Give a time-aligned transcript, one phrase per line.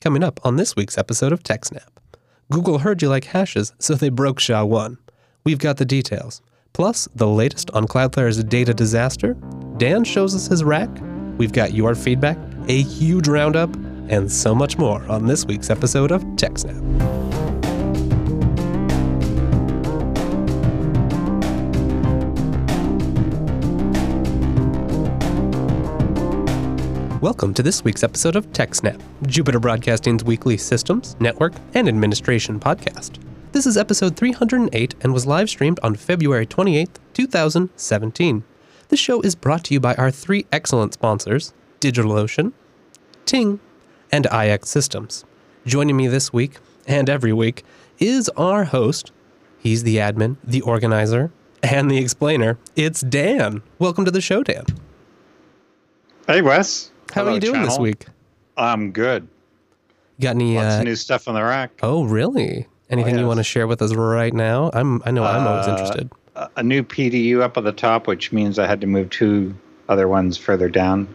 [0.00, 1.88] Coming up on this week's episode of TechSnap.
[2.50, 4.96] Google heard you like hashes, so they broke SHA-1.
[5.44, 6.40] We've got the details.
[6.72, 9.34] Plus, the latest on Cloudflare's data disaster.
[9.76, 10.88] Dan shows us his rack.
[11.36, 13.74] We've got your feedback, a huge roundup,
[14.08, 17.39] and so much more on this week's episode of TechSnap.
[27.20, 33.18] Welcome to this week's episode of TechSnap, Jupiter Broadcasting's weekly systems, network, and administration podcast.
[33.52, 38.42] This is episode 308 and was live streamed on February 28th, 2017.
[38.88, 42.54] This show is brought to you by our three excellent sponsors DigitalOcean,
[43.26, 43.60] Ting,
[44.10, 45.24] and iXsystems.
[45.66, 47.64] Joining me this week and every week
[47.98, 49.12] is our host.
[49.58, 51.30] He's the admin, the organizer,
[51.62, 52.56] and the explainer.
[52.76, 53.60] It's Dan.
[53.78, 54.64] Welcome to the show, Dan.
[56.26, 56.92] Hey, Wes.
[57.12, 57.68] How Hello, are you doing channel.
[57.68, 58.06] this week?
[58.56, 59.26] I'm good.
[60.20, 61.70] got any Lots uh, new stuff on the rack?
[61.82, 62.66] Oh, really?
[62.88, 63.20] Anything oh, yes.
[63.20, 64.70] you want to share with us right now?
[64.72, 65.02] I'm.
[65.04, 66.10] I know I'm always uh, interested.
[66.56, 69.54] A new PDU up at the top, which means I had to move two
[69.88, 71.12] other ones further down.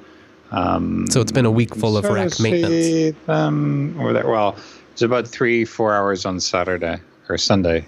[0.51, 3.17] Um, so it's been a week full of rack maintenance.
[3.25, 4.27] Them over there.
[4.27, 4.55] Well,
[4.91, 6.99] it's about three, four hours on Saturday
[7.29, 7.85] or Sunday.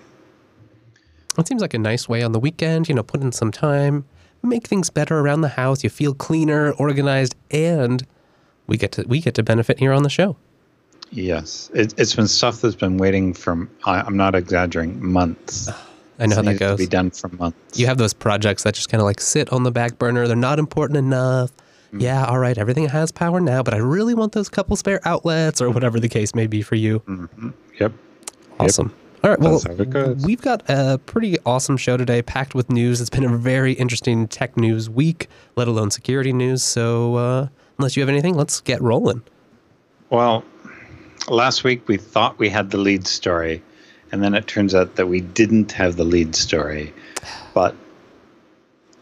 [1.38, 2.90] It seems like a nice way on the weekend.
[2.90, 4.06] You know, put in some time
[4.48, 5.84] make things better around the house.
[5.84, 8.06] You feel cleaner, organized, and
[8.68, 10.36] we get to we get to benefit here on the show.
[11.10, 13.70] Yes, it, has been stuff that's been waiting for.
[13.86, 15.70] I'm not exaggerating, months.
[16.20, 16.78] I know how that goes.
[16.80, 17.80] To be done for months.
[17.80, 20.28] You have those projects that just kind of like sit on the back burner.
[20.28, 21.52] They're not important enough.
[21.94, 22.02] Mm.
[22.02, 25.62] Yeah, all right, everything has power now, but I really want those couple spare outlets
[25.62, 27.00] or whatever the case may be for you.
[27.02, 27.50] Mm-hmm.
[27.80, 27.94] Yep.
[28.60, 28.88] Awesome.
[28.88, 29.07] Yep.
[29.28, 29.42] All right.
[29.42, 33.02] Well, we've got a pretty awesome show today, packed with news.
[33.02, 36.64] It's been a very interesting tech news week, let alone security news.
[36.64, 39.22] So, uh, unless you have anything, let's get rolling.
[40.10, 40.46] Well,
[41.28, 43.62] last week we thought we had the lead story,
[44.14, 46.94] and then it turns out that we didn't have the lead story.
[47.54, 47.76] But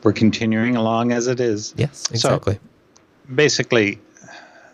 [0.01, 1.75] we're continuing along as it is.
[1.77, 2.55] Yes, exactly.
[2.55, 2.59] So,
[3.35, 3.99] basically,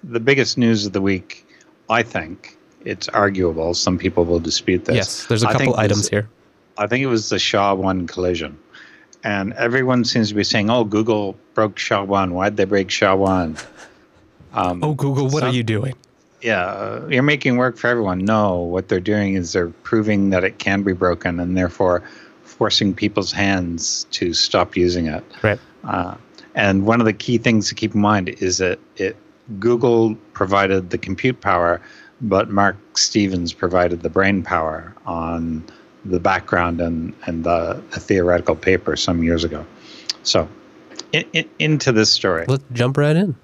[0.02, 1.46] the biggest news of the week,
[1.90, 3.74] I think, it's arguable.
[3.74, 4.96] Some people will dispute this.
[4.96, 6.30] Yes, there's a couple items was, here.
[6.78, 8.58] I think it was the SHA-1 collision.
[9.24, 12.32] And everyone seems to be saying, oh, Google broke SHA-1.
[12.32, 13.64] Why'd they break SHA-1?
[14.54, 15.94] Um, oh, Google, what some, are you doing?
[16.42, 18.26] Yeah, uh, you're making work for everyone.
[18.26, 22.04] No, what they're doing is they're proving that it can be broken and therefore
[22.44, 25.24] forcing people's hands to stop using it.
[25.44, 25.60] Right.
[25.84, 26.16] Uh,
[26.56, 29.16] and one of the key things to keep in mind is that it
[29.60, 31.82] Google provided the compute power
[32.22, 35.64] but Marc Stevens provided the brain power on
[36.06, 39.66] the background and, and the, the theoretical paper some years ago.
[40.24, 40.48] So,
[41.12, 42.46] in, in, into this story.
[42.48, 43.36] Let's jump right in.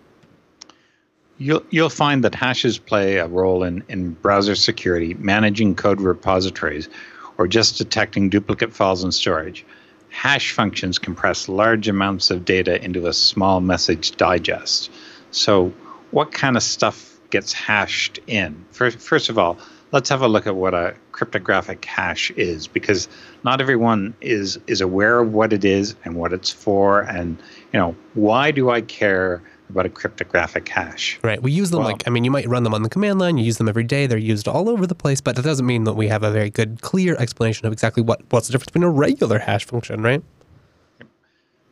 [1.40, 6.90] You'll, you'll find that hashes play a role in, in browser security, managing code repositories,
[7.38, 9.66] or just detecting duplicate files in storage.
[10.10, 14.90] Hash functions compress large amounts of data into a small message digest.
[15.30, 15.72] So,
[16.10, 18.66] what kind of stuff gets hashed in.
[18.72, 19.58] First, first of all,
[19.92, 23.08] let's have a look at what a cryptographic hash is because
[23.44, 27.38] not everyone is is aware of what it is and what it's for and
[27.74, 31.20] you know why do I care about a cryptographic hash?
[31.24, 31.42] Right.
[31.42, 33.38] We use them well, like I mean you might run them on the command line,
[33.38, 35.86] you use them every day, they're used all over the place, but that doesn't mean
[35.86, 38.84] that we have a very good clear explanation of exactly what what's the difference between
[38.84, 40.24] a regular hash function, right?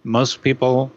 [0.03, 0.91] Most people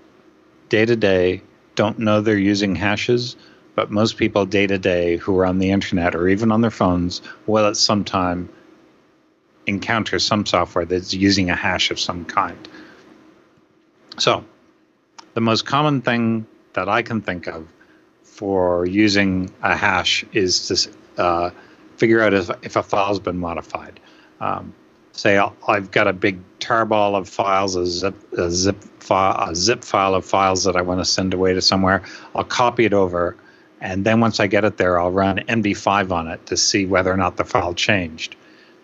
[0.69, 1.43] day to day
[1.75, 3.37] don't know they're using hashes
[3.79, 6.69] but most people day to day who are on the internet or even on their
[6.69, 8.49] phones will at some time
[9.69, 12.69] encounter some software that's using a hash of some kind.
[14.19, 14.45] So,
[15.35, 17.69] the most common thing that I can think of
[18.25, 21.51] for using a hash is to uh,
[21.99, 24.01] figure out if, if a file's been modified.
[24.41, 24.75] Um,
[25.13, 29.85] say I've got a big tarball of files, a zip, a zip file, a zip
[29.85, 32.03] file of files that I want to send away to somewhere.
[32.35, 33.37] I'll copy it over
[33.81, 37.13] and then once I get it there, I'll run MD5 on it to see whether
[37.13, 38.35] or not the file changed.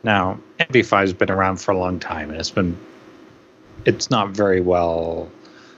[0.03, 2.77] Now, MD5 has been around for a long time, and it's been
[3.85, 5.31] it's not very well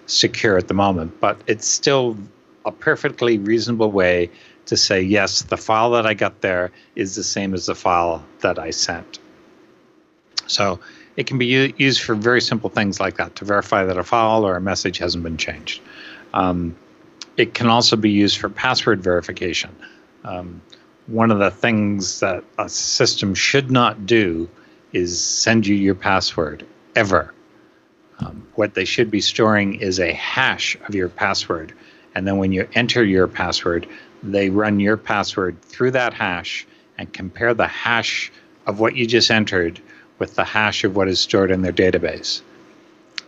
[0.07, 2.17] secure at the moment, but it's still
[2.65, 4.31] a perfectly reasonable way
[4.67, 8.25] to say yes, the file that I got there is the same as the file
[8.41, 9.19] that I sent.
[10.47, 10.79] So
[11.17, 14.45] it can be used for very simple things like that to verify that a file
[14.45, 15.81] or a message hasn't been changed.
[16.35, 16.77] Um,
[17.37, 19.75] it can also be used for password verification.
[20.25, 20.63] Um,
[21.07, 24.49] one of the things that a system should not do
[24.93, 27.33] is send you your password ever.
[28.19, 31.75] Um, what they should be storing is a hash of your password.
[32.15, 33.87] And then when you enter your password,
[34.23, 36.67] they run your password through that hash
[36.97, 38.33] and compare the hash
[38.67, 39.81] of what you just entered
[40.19, 42.41] with the hash of what is stored in their database.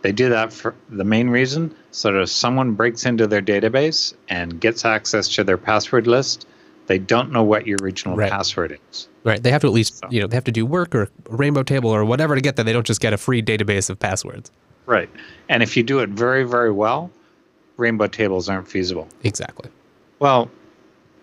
[0.03, 4.15] They do that for the main reason so that if someone breaks into their database
[4.29, 6.47] and gets access to their password list,
[6.87, 8.31] they don't know what your original Right.
[8.31, 9.09] password is.
[9.25, 9.43] Right.
[9.43, 11.63] They have to at least, So- you know, they have to do work or rainbow
[11.63, 12.65] table or whatever to get there.
[12.65, 14.51] They don't just get a free database of passwords.
[14.87, 15.11] Right.
[15.49, 17.11] And if you do it very, very well,
[17.77, 19.09] rainbow tables aren't feasible.
[19.25, 19.69] Exactly.
[20.21, 20.51] Well,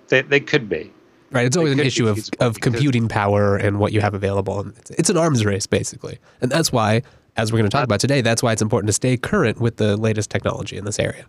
[0.09, 0.91] they, they could be.
[1.31, 1.45] Right.
[1.45, 4.59] It's always an issue of, of computing power and what you have available.
[4.59, 6.19] And it's, it's an arms race, basically.
[6.41, 7.01] And that's why,
[7.37, 9.77] as we're going to talk about today, that's why it's important to stay current with
[9.77, 11.25] the latest technology in this area.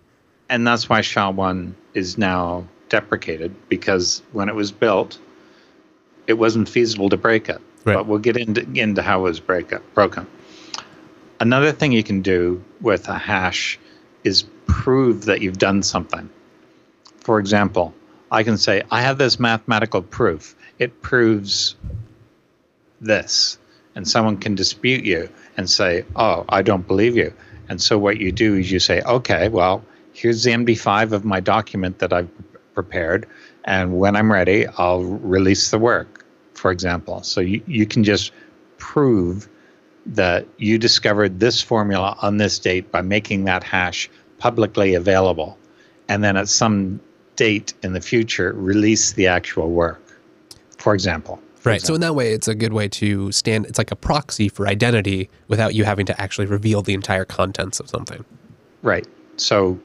[0.48, 5.18] And that's why SHA-1 is now deprecated because when it was built,
[6.26, 7.60] it wasn't feasible to break it.
[7.84, 7.94] Right.
[7.94, 10.26] But we'll get into, into how it was break up, broken.
[11.40, 13.78] Another thing you can do with a hash
[14.24, 16.28] is prove that you've done something.
[17.18, 17.94] For example,
[18.30, 20.56] I can say, I have this mathematical proof.
[20.78, 21.76] It proves
[23.00, 23.58] this.
[23.94, 27.32] And someone can dispute you and say, Oh, I don't believe you.
[27.68, 31.40] And so what you do is you say, Okay, well, here's the MD5 of my
[31.40, 32.30] document that I've
[32.74, 33.26] prepared.
[33.64, 36.24] And when I'm ready, I'll release the work,
[36.54, 37.22] for example.
[37.22, 38.32] So you, you can just
[38.78, 39.48] prove
[40.06, 44.08] that you discovered this formula on this date by making that hash
[44.38, 45.58] publicly available.
[46.08, 47.00] And then at some
[47.34, 50.02] date in the future, release the actual work,
[50.78, 51.40] for example.
[51.66, 51.82] For Right.
[51.82, 53.66] So in that way, it's a good way to stand.
[53.66, 57.80] It's like a proxy for identity without you having to actually reveal the entire contents
[57.80, 58.24] of something.
[58.82, 59.04] Right.
[59.36, 59.76] So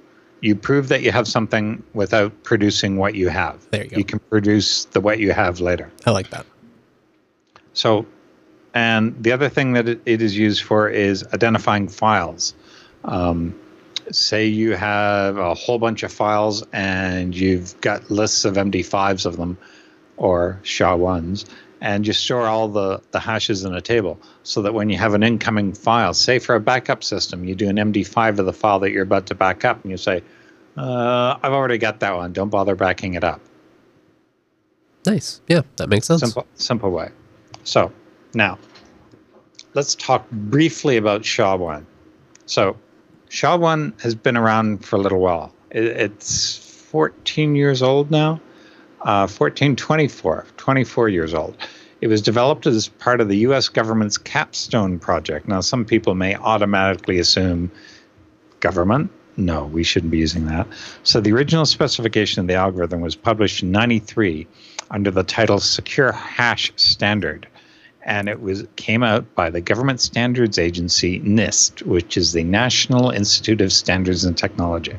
[0.41, 3.67] you prove that you have something without producing what you have.
[3.71, 3.97] There you go.
[3.97, 5.91] You can produce the what you have later.
[6.05, 6.45] I like that.
[7.73, 8.05] So,
[8.75, 12.53] and the other thing that it, it is used for is identifying files.
[13.05, 13.59] Um,
[14.11, 19.37] say you have a whole bunch of files and you've got lists of MD5s of
[19.37, 19.57] them
[20.17, 21.45] or SHA-1s,
[21.81, 25.15] and you store all the, the hashes in a table so that when you have
[25.15, 28.79] an incoming file, say for a backup system, you do an MD5 of the file
[28.79, 30.21] that you're about to back up and you say,
[30.77, 33.41] uh, I've already got that one, don't bother backing it up.
[35.05, 35.41] Nice.
[35.47, 36.21] Yeah, that makes sense.
[36.21, 37.09] Simple, simple way.
[37.63, 37.91] So
[38.35, 38.59] now,
[39.73, 41.85] let's talk briefly about SHA-1.
[42.45, 42.77] So
[43.29, 45.53] SHA-1 has been around for a little while.
[45.71, 48.39] It's 14 years old now.
[49.03, 51.57] Uh, 14, 24, 24 years old.
[52.01, 53.67] It was developed as part of the U.S.
[53.67, 55.47] government's Capstone project.
[55.47, 57.71] Now, some people may automatically assume
[58.59, 59.11] government.
[59.37, 60.67] No, we shouldn't be using that.
[61.03, 64.47] So, the original specification of the algorithm was published in 93
[64.91, 67.47] under the title Secure Hash Standard.
[68.03, 73.09] And it was came out by the Government Standards Agency, NIST, which is the National
[73.11, 74.95] Institute of Standards and Technology.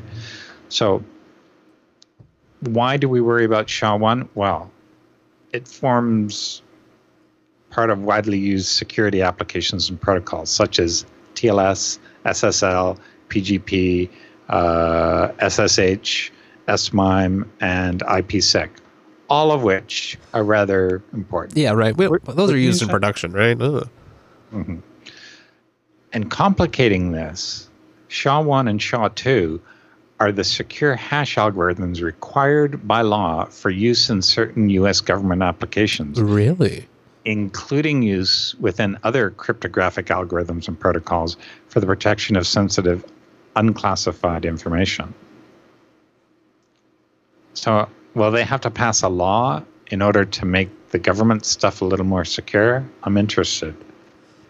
[0.69, 1.03] So,
[2.67, 4.27] why do we worry about SHA-1?
[4.35, 4.71] Well,
[5.51, 6.61] it forms
[7.69, 11.05] part of widely used security applications and protocols such as
[11.35, 12.97] TLS, SSL,
[13.29, 14.09] PGP,
[14.49, 16.31] uh, SSH,
[16.75, 18.69] SMIME, and IPsec,
[19.29, 21.57] all of which are rather important.
[21.57, 21.95] Yeah, right.
[21.97, 23.59] Those are used in production, right?
[23.59, 23.89] Ugh.
[26.13, 27.69] And complicating this,
[28.09, 29.59] SHA-1 and SHA-2
[30.19, 35.01] are the secure hash algorithms required by law for use in certain U.S.
[35.01, 36.21] government applications.
[36.21, 36.87] Really?
[37.25, 43.05] including use within other cryptographic algorithms and protocols for the protection of sensitive,
[43.55, 45.13] unclassified information.
[47.53, 51.81] So, well, they have to pass a law in order to make the government stuff
[51.81, 52.85] a little more secure.
[53.03, 53.75] I'm interested.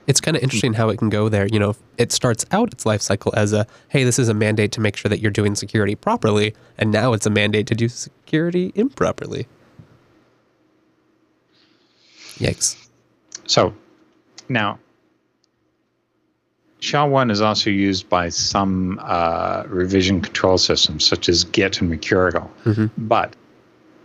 [0.05, 1.47] It's kind of interesting how it can go there.
[1.47, 4.71] You know, it starts out its life cycle as a, hey, this is a mandate
[4.73, 6.53] to make sure that you're doing security properly.
[6.77, 9.47] And now it's a mandate to do security improperly.
[12.35, 12.87] Yikes.
[13.45, 13.73] So,
[14.49, 14.79] now,
[16.79, 22.51] SHA-1 is also used by some uh, revision control systems, such as Git and Mercurial.
[22.65, 22.89] Mhm.
[22.97, 23.35] But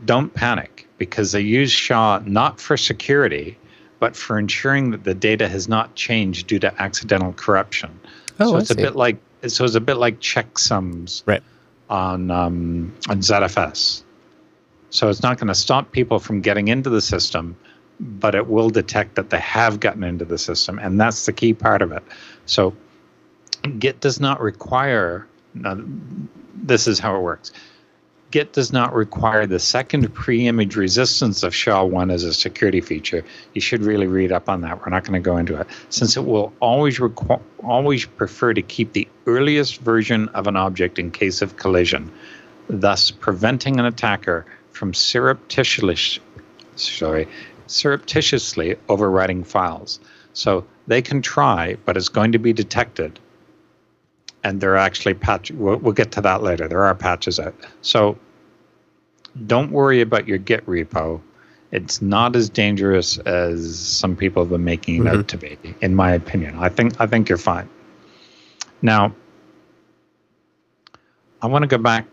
[0.05, 3.58] don't panic because they use SHA not for security,
[4.01, 7.99] but for ensuring that the data has not changed due to accidental corruption.
[8.41, 11.43] Oh, so I it's a bit like so it's a bit like checksums Right.
[11.89, 14.03] on um, on ZFS.
[14.91, 17.57] So it's not going to stop people from getting into the system,
[18.01, 21.53] but it will detect that they have gotten into the system, and that's the key
[21.53, 22.03] part of it.
[22.47, 22.75] So
[23.79, 25.27] Git does not require.
[25.55, 25.79] Now,
[26.55, 27.53] this is how it works.
[28.31, 33.25] Git does not require the second pre-image resistance of SHA-1 as a security feature.
[33.55, 34.81] You should really read up on that.
[34.81, 38.61] We're not going to go into it, since it will always requ- always prefer to
[38.61, 42.13] keep the earliest version of an object in case of collision,
[42.69, 46.21] thus preventing an attacker from surreptitiously,
[46.77, 47.27] sorry,
[47.67, 50.01] surreptitiously overwriting files.
[50.35, 53.19] So they can try, but it's going to be detected.
[54.45, 55.51] And there are actually patch.
[55.51, 56.69] We'll, we'll get to that later.
[56.69, 57.55] There are patches out.
[57.83, 58.17] So
[59.47, 61.21] don't worry about your Git repo.
[61.71, 65.19] It's not as dangerous as some people have been making it mm-hmm.
[65.19, 66.57] out to be, in my opinion.
[66.59, 67.69] I think I think you're fine.
[68.81, 69.15] Now,
[71.43, 72.07] I want to go back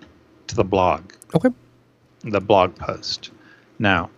[0.47, 1.13] to the blog.
[1.33, 1.49] Okay.
[2.23, 3.31] The blog post.
[3.79, 4.09] Now,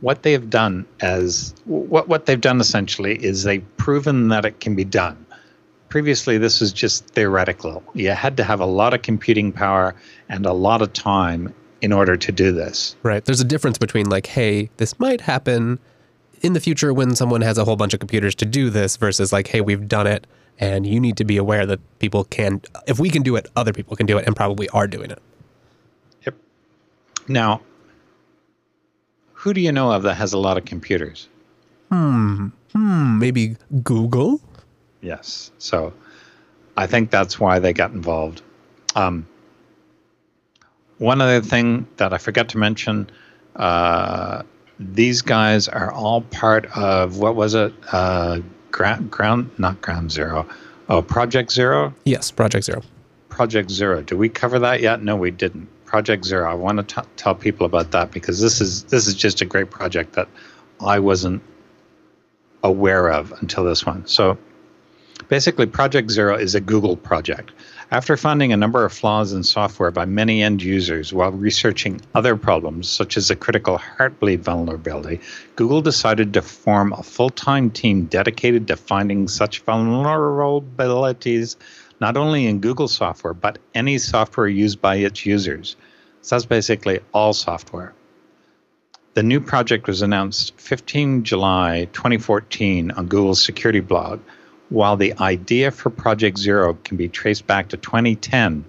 [0.00, 4.60] what they have done as what what they've done essentially is they've proven that it
[4.60, 5.26] can be done.
[5.92, 7.82] Previously, this was just theoretical.
[7.92, 9.94] You had to have a lot of computing power
[10.30, 12.96] and a lot of time in order to do this.
[13.02, 13.22] Right.
[13.22, 15.78] There's a difference between like, hey, this might happen
[16.40, 19.34] in the future when someone has a whole bunch of computers to do this versus
[19.34, 20.26] like, hey, we've done it
[20.58, 23.74] and you need to be aware that people can if we can do it, other
[23.74, 25.20] people can do it and probably are doing it.
[26.24, 26.36] Yep.
[27.28, 27.60] Now,
[29.34, 31.28] who do you know of that has a lot of computers?
[31.90, 32.46] Hmm.
[32.72, 33.18] Hmm.
[33.18, 34.40] Maybe Google?
[35.02, 35.50] Yes.
[35.58, 35.92] So
[36.76, 38.40] I think that's why they got involved.
[38.94, 39.26] Um,
[40.98, 43.10] one other thing that I forgot to mention
[43.56, 44.42] uh,
[44.78, 47.74] these guys are all part of what was it?
[47.90, 48.40] Uh,
[48.70, 50.48] ground, ground, not Ground Zero.
[50.88, 51.92] Oh, Project Zero?
[52.04, 52.82] Yes, Project Zero.
[53.28, 54.02] Project Zero.
[54.02, 55.02] Did we cover that yet?
[55.02, 55.68] No, we didn't.
[55.84, 56.50] Project Zero.
[56.50, 59.44] I want to t- tell people about that because this is this is just a
[59.44, 60.28] great project that
[60.80, 61.42] I wasn't
[62.62, 64.06] aware of until this one.
[64.06, 64.38] So
[65.28, 67.52] basically, Project Zero is a Google project.
[67.90, 72.36] After finding a number of flaws in software by many end users while researching other
[72.36, 75.20] problems, such as a critical Heartbleed vulnerability,
[75.56, 81.56] Google decided to form a full time team dedicated to finding such vulnerabilities
[82.00, 85.76] not only in Google software, but any software used by its users.
[86.22, 87.94] So that's basically all software.
[89.14, 94.20] The new project was announced 15 July 2014 on Google's security blog.
[94.72, 98.64] While the idea for Project Zero can be traced back to 2010,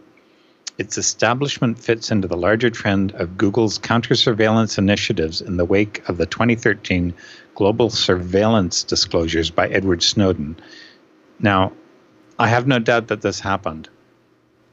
[0.77, 6.03] its establishment fits into the larger trend of Google's counter surveillance initiatives in the wake
[6.09, 7.13] of the 2013
[7.55, 10.57] global surveillance disclosures by Edward Snowden.
[11.39, 11.71] Now,
[12.37, 13.87] I have no doubt that this happened.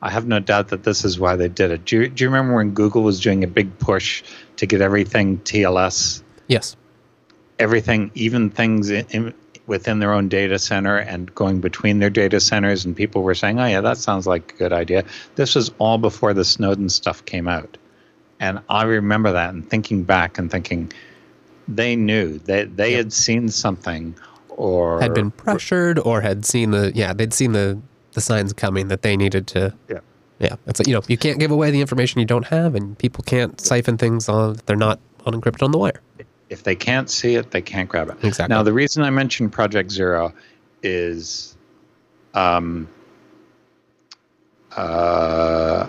[0.02, 1.84] I have no doubt that this is why they did it.
[1.84, 4.24] Do you, do you remember when Google was doing a big push
[4.56, 6.24] to get everything TLS?
[6.48, 6.74] Yes.
[7.60, 9.34] Everything, even things in, in,
[9.66, 13.58] within their own data center and going between their data centers, and people were saying,
[13.60, 15.04] "Oh yeah, that sounds like a good idea."
[15.36, 17.76] This was all before the Snowden stuff came out,
[18.38, 20.92] and I remember that and thinking back and thinking,
[21.68, 22.38] they knew.
[22.38, 24.14] They they had seen something
[24.48, 27.80] or had been pressured or had seen the yeah they'd seen the
[28.12, 30.00] the signs coming that they needed to yeah.
[30.38, 30.56] Yeah.
[30.66, 33.22] It's like you know you can't give away the information you don't have and people
[33.24, 36.00] can't siphon things on they're not unencrypted on the wire
[36.50, 39.50] if they can't see it they can't grab it exactly now the reason i mentioned
[39.50, 40.32] project zero
[40.82, 41.56] is
[42.34, 42.86] um
[44.76, 45.86] uh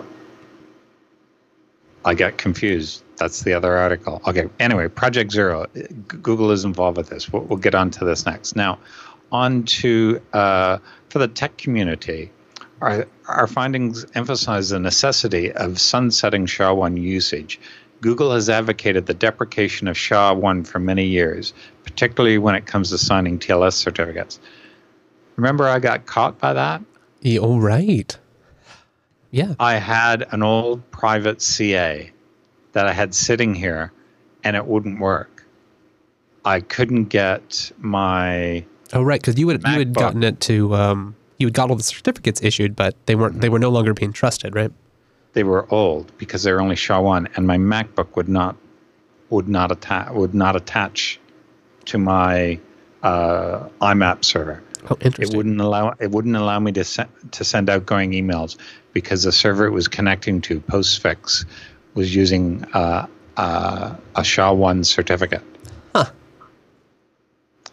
[2.04, 3.02] I get confused.
[3.16, 4.20] That's the other article.
[4.26, 4.48] Okay.
[4.58, 5.66] Anyway, Project Zero.
[6.08, 7.32] Google is involved with this.
[7.32, 8.56] We'll, we'll get on to this next.
[8.56, 8.78] Now,
[9.30, 10.78] on to uh,
[11.08, 12.30] for the tech community.
[12.80, 17.60] Our, our findings emphasize the necessity of sunsetting SHA-1 usage.
[18.02, 21.54] Google has advocated the deprecation of SHA-1 for many years,
[21.84, 24.40] particularly when it comes to signing TLS certificates.
[25.36, 26.82] Remember, I got caught by that.
[27.20, 28.18] Yeah, all right.
[29.30, 29.54] Yeah.
[29.60, 32.10] I had an old private CA
[32.72, 33.92] that I had sitting here
[34.42, 35.46] and it wouldn't work.
[36.44, 41.14] I couldn't get my Oh right, because you had you had gotten it to um,
[41.38, 44.12] you had got all the certificates issued, but they weren't they were no longer being
[44.12, 44.72] trusted, right?
[45.32, 48.56] They were old because they were only SHA-1, and my MacBook would not
[49.30, 51.18] would not attach would not attach
[51.86, 52.60] to my
[53.02, 54.62] uh, IMAP server.
[54.90, 55.32] Oh, interesting.
[55.32, 58.56] It wouldn't allow it wouldn't allow me to send to send outgoing emails
[58.92, 61.46] because the server it was connecting to, Postfix,
[61.94, 65.42] was using uh, uh, a SHA-1 certificate.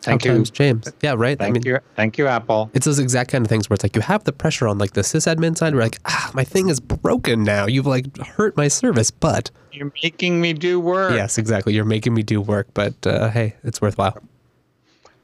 [0.02, 0.92] Thank you, James.
[1.02, 1.38] Yeah, right.
[1.38, 2.70] Thank I mean, you, thank you, Apple.
[2.74, 4.94] It's those exact kind of things where it's like you have the pressure on like
[4.94, 5.74] the sysadmin side.
[5.74, 7.68] We're like, ah, my thing is broken now.
[7.68, 11.14] You've like hurt my service, but you're making me do work.
[11.14, 11.74] Yes, exactly.
[11.74, 14.18] You're making me do work, but uh, hey, it's worthwhile.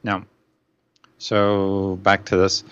[0.02, 0.24] Now,
[1.18, 2.62] so back to this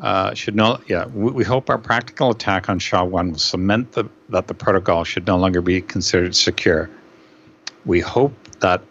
[0.00, 4.04] uh, should no yeah we, we, hope our practical attack on SHA-1 will cement the,
[4.28, 6.90] that the protocol should no longer be considered secure.
[7.86, 8.82] We hope that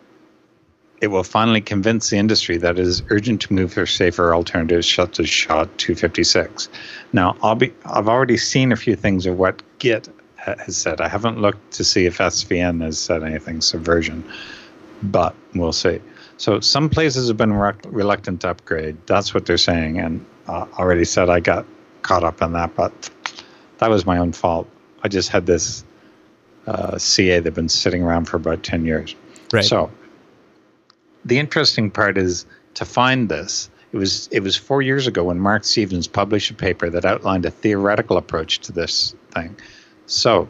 [1.03, 4.89] it will finally convince the industry that it is urgent to move for safer alternatives
[4.89, 6.69] such as SHA-256.
[7.11, 10.07] Now, I'll be, I've already seen a few things of what Git
[10.37, 11.01] has said.
[11.01, 14.23] I haven't looked to see if SVN has said anything subversion,
[15.03, 15.99] but we'll see.
[16.37, 18.95] So some places have been re- reluctant to upgrade.
[19.05, 21.65] That's what they're saying, and uh, already said I got
[22.03, 23.09] caught up on that, but
[23.79, 24.69] that was my own fault.
[25.03, 25.83] I just had this
[26.65, 29.15] uh, CA that's been sitting around for about ten years.
[29.51, 29.65] Right.
[29.65, 29.91] So
[31.25, 33.69] the interesting part is to find this.
[33.91, 37.45] It was it was four years ago when Marc Stevens published a paper that outlined
[37.45, 39.55] a theoretical approach to this thing.
[40.07, 40.49] So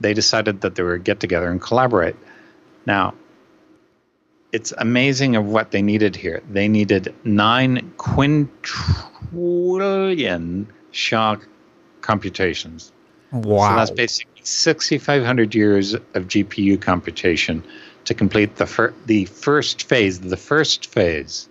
[0.00, 2.16] they decided that they would get together and collaborate.
[2.86, 3.14] Now,
[4.52, 6.42] it's amazing of what they needed here.
[6.50, 11.36] They needed nine quintillion SHA
[12.00, 12.90] computations.
[13.30, 13.68] Wow.
[13.68, 17.62] So that's basically 6,500 years of GPU computation
[18.04, 21.48] to complete the, fir- the first phase, the first phase.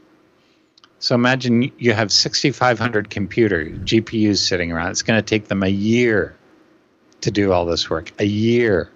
[1.00, 4.92] So imagine you have 6,500 computer GPUs sitting around.
[4.92, 6.36] It's going to take them a year
[7.22, 8.12] to do all this work.
[8.20, 8.90] A year.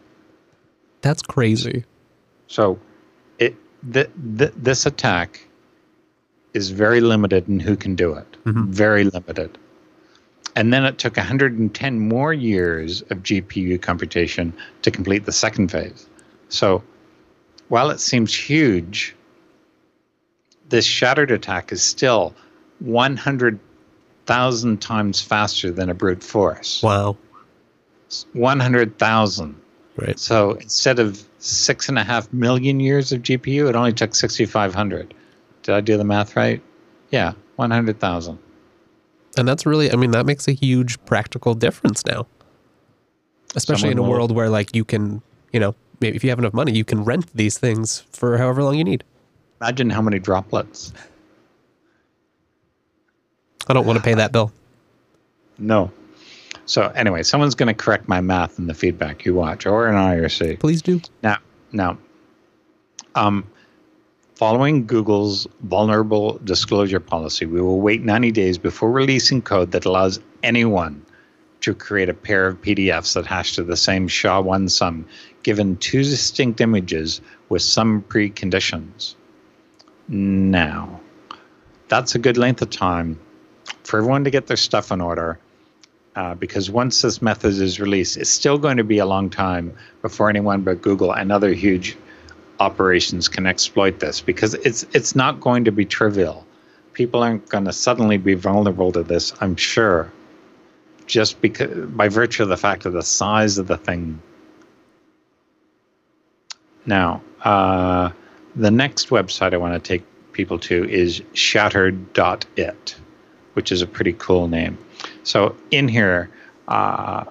[1.01, 1.85] That's crazy.
[2.47, 2.79] So
[3.39, 3.55] it
[3.91, 5.47] th- th- this attack
[6.53, 8.27] is very limited in who can do it.
[8.45, 8.67] Mhm.
[8.67, 9.57] Very limited.
[10.55, 16.07] And then it took 110 more years of GPU computation to complete the second phase.
[16.49, 16.83] So
[17.73, 19.15] while it seems huge,
[20.69, 22.35] this shattered attack is still
[22.81, 26.83] 100,000 times faster than a brute force.
[26.83, 27.17] Wow.
[28.33, 29.55] 100,000.
[29.95, 30.19] Right.
[30.19, 35.15] So instead of six and a half million years of GPU, it only took 6,500.
[35.63, 36.61] Did I do the math right?
[37.09, 38.37] Yeah, 100,000.
[39.35, 42.27] And that's really, I mean, that makes a huge practical difference now.
[43.55, 46.53] Especially in a world where, like, you can, you know, maybe if you have enough
[46.53, 49.03] money, you can rent these things for however long you need.
[49.61, 50.93] Imagine how many droplets.
[53.67, 54.51] I don't want to pay that bill.
[55.57, 55.91] No.
[56.65, 59.95] So anyway, someone's going to correct my math in the feedback you watch, or in
[59.95, 60.59] IRC.
[60.59, 61.01] Please do.
[61.21, 61.37] Now,
[61.71, 61.97] now,
[63.15, 63.47] um,
[64.35, 70.19] following Google's vulnerable disclosure policy, we will wait 90 days before releasing code that allows
[70.41, 71.05] anyone
[71.61, 75.05] to create a pair of PDFs that hash to the same SHA-1 sum,
[75.43, 79.15] given two distinct images with some preconditions.
[80.07, 80.99] Now,
[81.87, 83.19] that's a good length of time
[83.83, 85.39] for everyone to get their stuff in order.
[86.15, 89.75] Uh, because once this method is released, it's still going to be a long time
[90.03, 91.97] before anyone but Google and other huge
[92.59, 96.45] operations can exploit this because it's it's not going to be trivial.
[96.93, 100.11] People aren't going to suddenly be vulnerable to this, I'm sure,
[101.07, 104.21] just because by virtue of the fact of the size of the thing.
[106.85, 108.11] Now, uh,
[108.55, 112.95] the next website I want to take people to is shattered.it,
[113.53, 114.77] which is a pretty cool name.
[115.23, 116.29] So in here,
[116.67, 117.25] uh,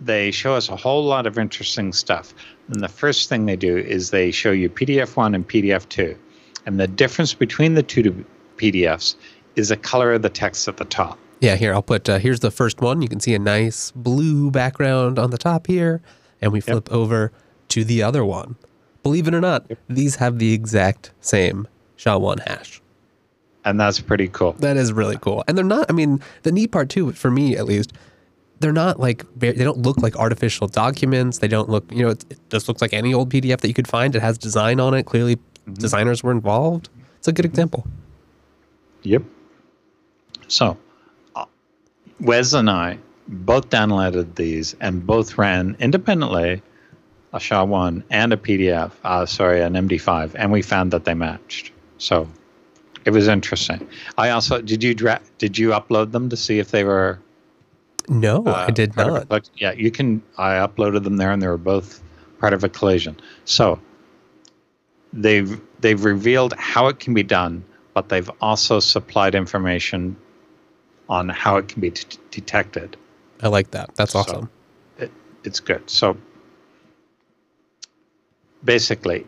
[0.00, 2.34] they show us a whole lot of interesting stuff.
[2.68, 6.16] And the first thing they do is they show you PDF 1 and PDF 2.
[6.66, 8.24] And the difference between the two
[8.56, 9.16] PDFs
[9.56, 11.18] is the color of the text at the top.
[11.40, 13.00] Yeah, here, I'll put, uh, here's the first one.
[13.00, 16.02] You can see a nice blue background on the top here.
[16.40, 17.32] And we flip over
[17.68, 18.56] to the other one.
[19.08, 21.66] Believe it or not, these have the exact same
[21.96, 22.82] SHA-1 hash.
[23.64, 24.52] And that's pretty cool.
[24.58, 25.42] That is really cool.
[25.48, 27.94] And they're not, I mean, the neat part too, for me at least,
[28.60, 31.38] they're not like, they don't look like artificial documents.
[31.38, 33.72] They don't look, you know, it, it just looks like any old PDF that you
[33.72, 34.14] could find.
[34.14, 35.06] It has design on it.
[35.06, 35.38] Clearly,
[35.72, 36.90] designers were involved.
[37.16, 37.86] It's a good example.
[39.04, 39.22] Yep.
[40.48, 40.76] So,
[41.34, 41.46] uh,
[42.20, 46.60] Wes and I both downloaded these and both ran independently
[47.32, 51.72] a SHA-1 and a PDF, uh, sorry, an MD5, and we found that they matched.
[51.98, 52.28] So,
[53.04, 53.86] it was interesting.
[54.16, 57.18] I also did you dra- did you upload them to see if they were?
[58.08, 59.28] No, uh, I did a not.
[59.28, 60.22] collect- Yeah, you can.
[60.36, 62.02] I uploaded them there, and they were both
[62.40, 63.16] part of a collision.
[63.44, 63.78] So
[65.12, 67.64] they've they've revealed how it can be done,
[67.94, 70.16] but they've also supplied information
[71.08, 72.96] on how it can be t- detected.
[73.42, 73.94] I like that.
[73.96, 74.50] That's So- awesome.
[74.98, 75.10] It,
[75.44, 75.88] it's good.
[75.88, 76.16] So
[78.68, 79.26] basically,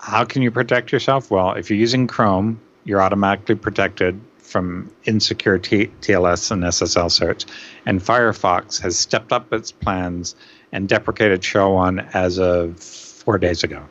[0.00, 1.30] how can you protect yourself?
[1.30, 7.46] Well, if you're using Chrome, you're automatically protected from insecure T- TLS and SSL certs.
[7.86, 10.36] And Firefox has stepped up its plans
[10.72, 13.82] and deprecated SHA-1 as of four days ago.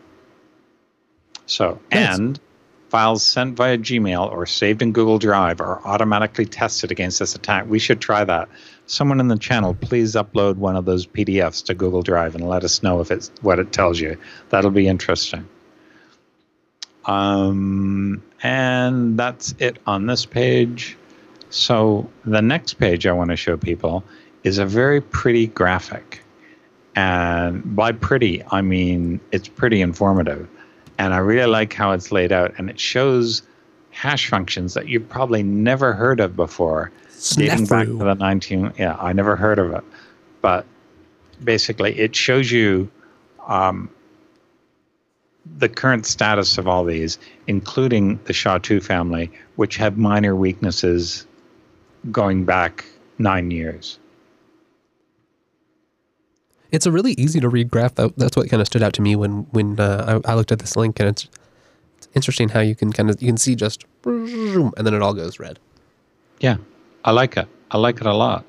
[1.48, 2.20] So, Nice.
[2.20, 2.40] and
[2.90, 7.66] files sent via Gmail or saved in Google Drive are automatically tested against this attack.
[7.68, 8.50] We should try that.
[8.88, 12.64] Someone in the channel, please upload one of those PDFs to Google Drive and let
[12.64, 14.18] us know if it's what it tells you.
[14.50, 15.48] That'll be interesting.
[17.06, 20.98] Um, and that's it on this page.
[21.50, 24.04] So the next page I want to show people
[24.44, 26.24] is a very pretty graphic.
[26.96, 30.48] And by pretty, I mean it's pretty informative.
[30.98, 32.54] And I really like how it's laid out.
[32.58, 33.42] And it shows
[33.92, 36.92] hash functions that you've probably never heard of before.
[37.34, 39.84] Dating back to the 19, yeah, I never heard of it.
[40.42, 40.66] But
[41.44, 42.90] basically, it shows you
[43.48, 43.90] um,
[45.58, 51.26] the current status of all these, including the SHA-2 family, which have minor weaknesses
[52.12, 52.86] going back
[53.18, 54.00] nine years.
[56.72, 57.96] It's a really easy to read graph.
[57.96, 60.52] That, that's what kind of stood out to me when when uh, I, I looked
[60.52, 61.30] at this link, and it's,
[61.98, 65.14] it's interesting how you can kind of you can see just and then it all
[65.14, 65.60] goes red.
[66.42, 66.58] Yeah,
[67.06, 67.48] I like it.
[67.72, 68.44] I like it a lot.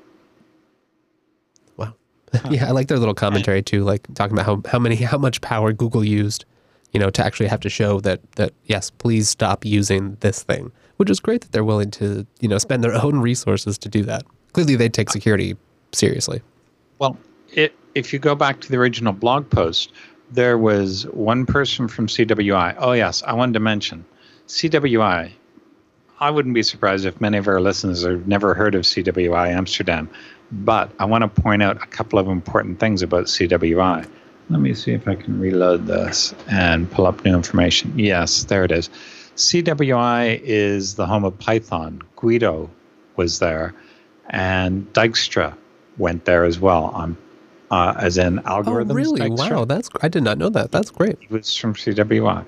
[1.77, 1.93] Wow.
[2.49, 5.39] yeah, I like their little commentary too, like talking about how, how many how much
[5.41, 6.43] power Google used,
[6.91, 10.71] you know, to actually have to show that that yes, please stop using this thing.
[10.97, 14.03] Which is great that they're willing to, you know, spend their own resources to do
[14.03, 14.23] that.
[14.53, 15.55] Clearly they take security
[15.93, 16.41] seriously.
[16.97, 17.15] Well,
[17.53, 19.93] it, if you go back to the original blog post,
[20.31, 22.75] there was one person from CWI.
[22.79, 24.03] Oh, yes, I wanted to mention
[24.47, 25.31] CWI.
[26.19, 30.09] I wouldn't be surprised if many of our listeners have never heard of CWI Amsterdam,
[30.51, 34.07] but I want to point out a couple of important things about CWI.
[34.49, 37.93] Let me see if I can reload this and pull up new information.
[37.99, 38.89] Yes, there it is.
[39.35, 42.01] CWI is the home of Python.
[42.15, 42.69] Guido
[43.17, 43.75] was there,
[44.29, 45.55] and Dijkstra
[45.97, 46.85] went there as well.
[46.85, 47.17] On,
[47.69, 48.91] uh, as in algorithms.
[48.91, 49.21] Oh, really?
[49.21, 49.51] Dijkstra.
[49.51, 50.71] Wow, that's I did not know that.
[50.71, 51.17] That's great.
[51.19, 52.45] He was from CWI.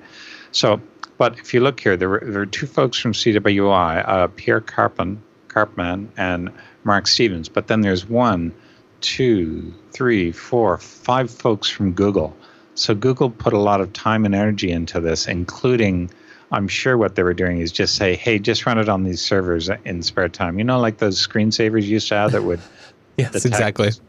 [0.51, 0.81] So,
[1.19, 4.61] but if you look here, there were, there were two folks from CWI, uh, Pierre
[4.61, 6.49] Carpin, Karpman and
[6.83, 7.47] Marc Stevens.
[7.49, 8.53] But then there's one,
[9.01, 12.35] two, three, four, five folks from Google.
[12.75, 16.09] So Google put a lot of time and energy into this, including,
[16.51, 19.21] I'm sure what they were doing is just say, hey, just run it on these
[19.21, 20.57] servers in spare time.
[20.57, 22.59] You know, like those screensavers you used to have that would.
[23.17, 23.87] Yes, the exactly.
[23.87, 24.01] text-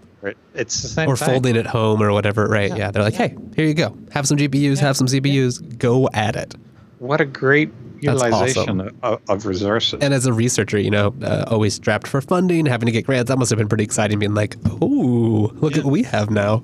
[0.55, 1.27] It's the same Or thing.
[1.29, 2.71] folding at home or whatever, right?
[2.77, 3.99] Yeah, they're like, hey, here you go.
[4.13, 6.55] Have some GPUs, have some CPUs, go at it.
[7.01, 8.99] What a great utilization awesome.
[9.03, 10.01] of, of resources.
[10.03, 13.29] And as a researcher, you know, uh, always strapped for funding, having to get grants,
[13.29, 14.19] that must have been pretty exciting.
[14.19, 16.63] Being like, "Oh, look at what we have now."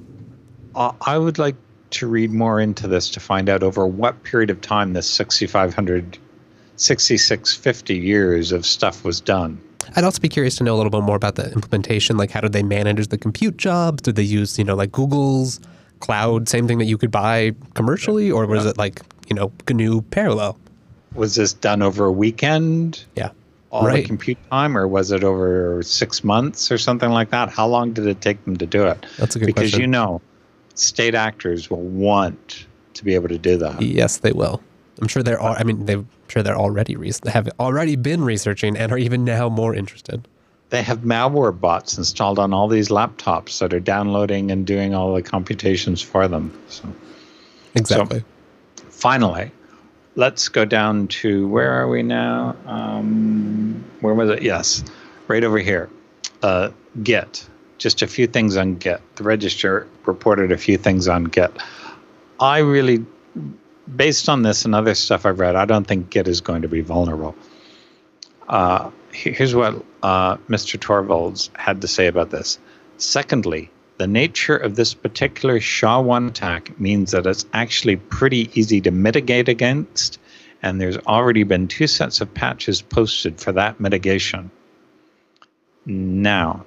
[0.74, 1.56] Uh, I would like
[1.92, 6.18] to read more into this to find out over what period of time this 6,500,
[6.76, 9.58] 6,650 years of stuff was done.
[9.94, 12.18] I'd also be curious to know a little bit more about the implementation.
[12.18, 14.02] Like, how did they manage the compute jobs?
[14.02, 15.60] Did they use, you know, like Google's
[16.00, 20.02] cloud, same thing that you could buy commercially, or was it like, you know, GNU
[20.02, 20.58] parallel?
[21.14, 23.30] Was this done over a weekend, Yeah,
[23.70, 24.02] all Right.
[24.02, 27.48] the compute time, or was it over six months or something like that?
[27.50, 29.04] How long did it take them to do it?
[29.18, 29.80] that's a good because question.
[29.80, 30.20] you know,
[30.74, 33.80] state actors will want to be able to do that.
[33.82, 34.60] yes, they will.
[35.00, 35.38] I'm sure they're.
[35.40, 39.24] All, I mean, they're sure they're already re- have already been researching and are even
[39.24, 40.26] now more interested.
[40.70, 45.14] They have malware bots installed on all these laptops that are downloading and doing all
[45.14, 46.50] the computations for them.
[46.68, 46.88] So.
[47.74, 48.24] Exactly.
[48.96, 49.52] Finally,
[50.14, 52.56] let's go down to where are we now?
[52.66, 54.42] Um, where was it?
[54.42, 54.82] Yes,
[55.28, 55.90] right over here.
[56.42, 56.70] Uh,
[57.02, 57.46] Git.
[57.78, 59.00] Just a few things on Git.
[59.16, 61.52] The register reported a few things on Git.
[62.40, 63.04] I really,
[63.94, 66.68] based on this and other stuff I've read, I don't think Git is going to
[66.68, 67.36] be vulnerable.
[68.48, 70.78] Uh, here's what uh, Mr.
[70.78, 72.58] Torvalds had to say about this.
[72.96, 78.90] Secondly, the nature of this particular SHA-1 attack means that it's actually pretty easy to
[78.90, 80.18] mitigate against,
[80.62, 84.50] and there's already been two sets of patches posted for that mitigation.
[85.86, 86.64] Now,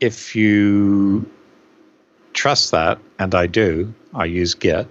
[0.00, 1.30] if you
[2.32, 4.86] trust that, and I do, I use Git,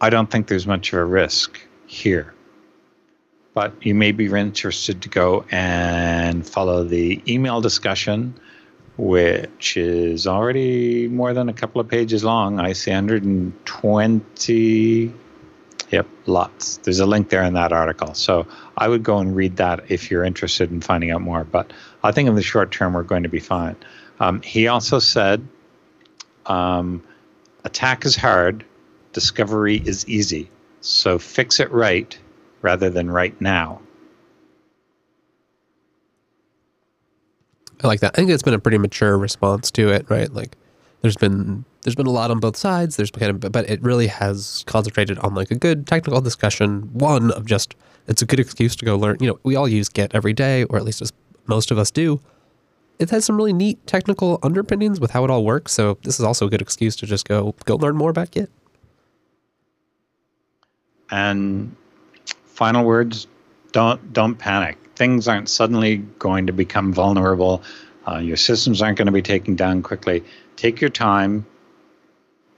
[0.00, 2.34] I don't think there's much of a risk here.
[3.54, 8.34] But you may be interested to go and follow the email discussion,
[8.96, 12.60] which is already more than a couple of pages long.
[12.60, 15.12] I see 120.
[15.90, 16.78] Yep, lots.
[16.78, 18.14] There's a link there in that article.
[18.14, 21.44] So I would go and read that if you're interested in finding out more.
[21.44, 23.76] But I think in the short term, we're going to be fine.
[24.20, 25.46] Um, he also said
[26.46, 27.02] um,
[27.64, 28.64] attack is hard,
[29.12, 30.50] discovery is easy.
[30.80, 32.18] So fix it right
[32.62, 33.80] rather than right now.
[37.82, 38.12] I like that.
[38.14, 40.32] I think it's been a pretty mature response to it, right?
[40.32, 40.56] Like
[41.00, 42.96] there's been there's been a lot on both sides.
[42.96, 46.90] There's kind of but it really has concentrated on like a good technical discussion.
[46.92, 47.74] One of just
[48.08, 49.18] it's a good excuse to go learn.
[49.20, 51.12] You know, we all use Git every day, or at least as
[51.46, 52.20] most of us do.
[52.98, 55.72] It has some really neat technical underpinnings with how it all works.
[55.72, 58.50] So this is also a good excuse to just go go learn more about Git.
[61.10, 61.74] And
[62.46, 63.26] final words,
[63.72, 64.78] don't don't panic.
[64.96, 67.62] Things aren't suddenly going to become vulnerable
[68.06, 70.24] Uh, your systems aren't going to be taken down quickly.
[70.56, 71.46] Take your time.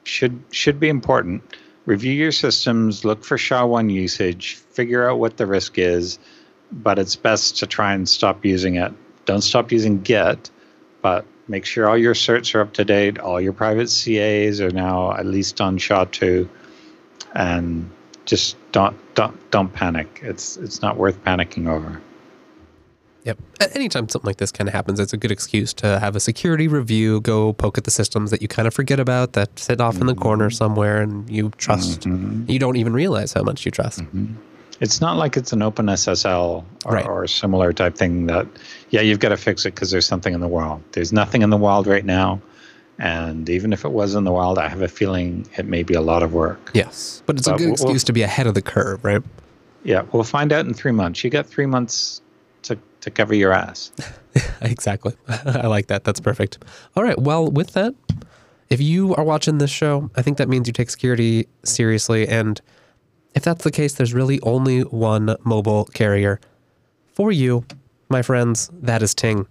[0.05, 1.42] Should should be important.
[1.87, 3.05] Review your systems.
[3.05, 4.55] Look for SHA-1 usage.
[4.55, 6.18] Figure out what the risk is.
[6.73, 8.92] But it's best to try and stop using it.
[9.27, 10.51] Don't stop using Git,
[11.03, 13.18] but make sure all your certs are up to date.
[13.18, 16.49] All your private CAs are now at least on SHA-2,
[17.35, 17.90] and
[18.25, 20.20] just don't don't don't panic.
[20.23, 22.01] It's it's not worth panicking over.
[23.24, 23.38] Yep.
[23.74, 26.68] Anytime something like this kind of happens, it's a good excuse to have a security
[26.68, 29.98] review, go poke at the systems that you kind of forget about that sit off
[29.98, 30.54] in the corner mm-hmm.
[30.54, 32.00] somewhere and you trust.
[32.02, 32.50] Mm-hmm.
[32.50, 34.00] You don't even realize how much you trust.
[34.00, 34.34] Mm-hmm.
[34.80, 37.06] It's not like it's an open SSL or, Right.
[37.06, 38.46] or a similar type thing that,
[38.90, 40.82] yeah, you've got to fix it because there's something in the wild.
[40.92, 42.42] There's nothing in the wild right now.
[42.98, 45.94] And even if it was in the wild, I have a feeling it may be
[45.94, 46.70] a lot of work.
[46.74, 47.22] Yes.
[47.26, 49.22] But it's a good we'll- excuse to be ahead of the curve, right?
[49.84, 51.22] Yeah, we'll find out in three months.
[51.24, 52.20] You got three months
[52.62, 53.93] to, to cover your ass.
[54.62, 55.14] exactly.
[55.29, 56.05] I like that.
[56.05, 56.59] That's perfect.
[56.97, 57.19] All right.
[57.19, 57.95] Well, with that,
[58.71, 62.27] if you are watching this show, I think that means you take security seriously.
[62.27, 62.61] And
[63.35, 66.40] if that's the case, there's really only one mobile carrier
[67.12, 67.64] for you,
[68.09, 68.71] my friends.
[68.73, 69.47] That is Ting.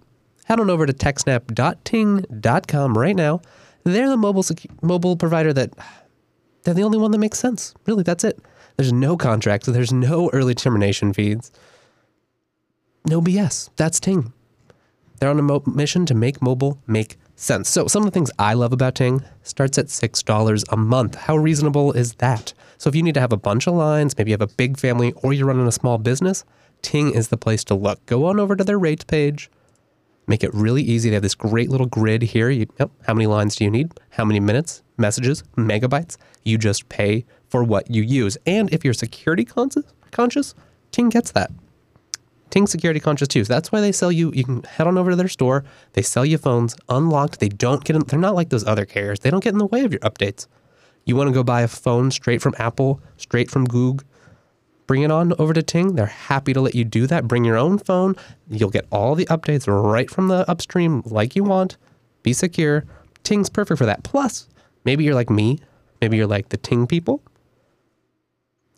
[0.46, 3.40] Head on over to techsnap.ting.com right now.
[3.84, 4.44] They're the mobile
[4.82, 5.70] mobile provider that
[6.64, 7.74] they're the only one that makes sense.
[7.86, 8.38] Really, that's it.
[8.76, 9.66] There's no contract.
[9.66, 11.52] There's no early termination fees.
[13.06, 13.68] No BS.
[13.76, 14.32] That's Ting.
[15.20, 17.68] They're on a mo- mission to make mobile make sense.
[17.68, 21.14] So, some of the things I love about Ting starts at $6 a month.
[21.14, 22.54] How reasonable is that?
[22.78, 24.78] So, if you need to have a bunch of lines, maybe you have a big
[24.78, 26.44] family or you're running a small business,
[26.80, 28.04] Ting is the place to look.
[28.06, 29.50] Go on over to their rates page.
[30.26, 31.10] Make it really easy.
[31.10, 32.48] They have this great little grid here.
[32.48, 33.92] You, yep, how many lines do you need?
[34.10, 36.16] How many minutes, messages, megabytes?
[36.42, 38.38] You just pay for what you use.
[38.46, 40.54] And if you're security conscious, conscious
[40.90, 41.50] Ting gets that.
[42.54, 43.44] Ting security conscious too.
[43.44, 44.30] So that's why they sell you.
[44.32, 45.64] You can head on over to their store.
[45.94, 47.40] They sell you phones unlocked.
[47.40, 48.02] They don't get in.
[48.02, 49.18] They're not like those other carriers.
[49.18, 50.46] They don't get in the way of your updates.
[51.04, 54.06] You want to go buy a phone straight from Apple, straight from Google.
[54.86, 55.96] Bring it on over to Ting.
[55.96, 57.26] They're happy to let you do that.
[57.26, 58.14] Bring your own phone.
[58.48, 61.76] You'll get all the updates right from the upstream like you want.
[62.22, 62.84] Be secure.
[63.24, 64.04] Ting's perfect for that.
[64.04, 64.48] Plus,
[64.84, 65.58] maybe you're like me.
[66.00, 67.20] Maybe you're like the Ting people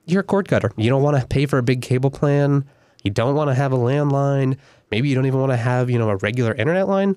[0.07, 0.71] you're a cord cutter.
[0.77, 2.65] You don't want to pay for a big cable plan.
[3.07, 4.59] You don't want to have a landline.
[4.91, 7.15] Maybe you don't even want to have, you know, a regular internet line.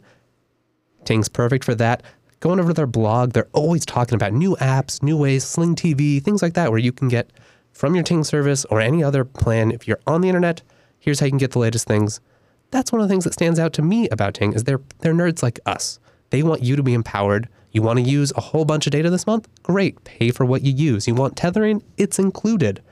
[1.04, 2.04] Ting's perfect for that.
[2.42, 6.24] Going over to their blog, they're always talking about new apps, new ways, Sling TV,
[6.24, 7.32] things like that, where you can get
[7.74, 9.72] from your Ting service or any other plan.
[9.72, 10.62] If you're on the internet,
[11.00, 12.22] here's how you can get the latest things.
[12.70, 15.16] That's one of the things that stands out to me about Ting is they're they're
[15.16, 16.00] nerds like us.
[16.30, 17.50] They want you to be empowered.
[17.72, 19.48] You want to use a whole bunch of data this month?
[19.64, 20.04] Great.
[20.04, 21.08] Pay for what you use.
[21.08, 21.82] You want tethering?
[21.98, 22.84] It's included.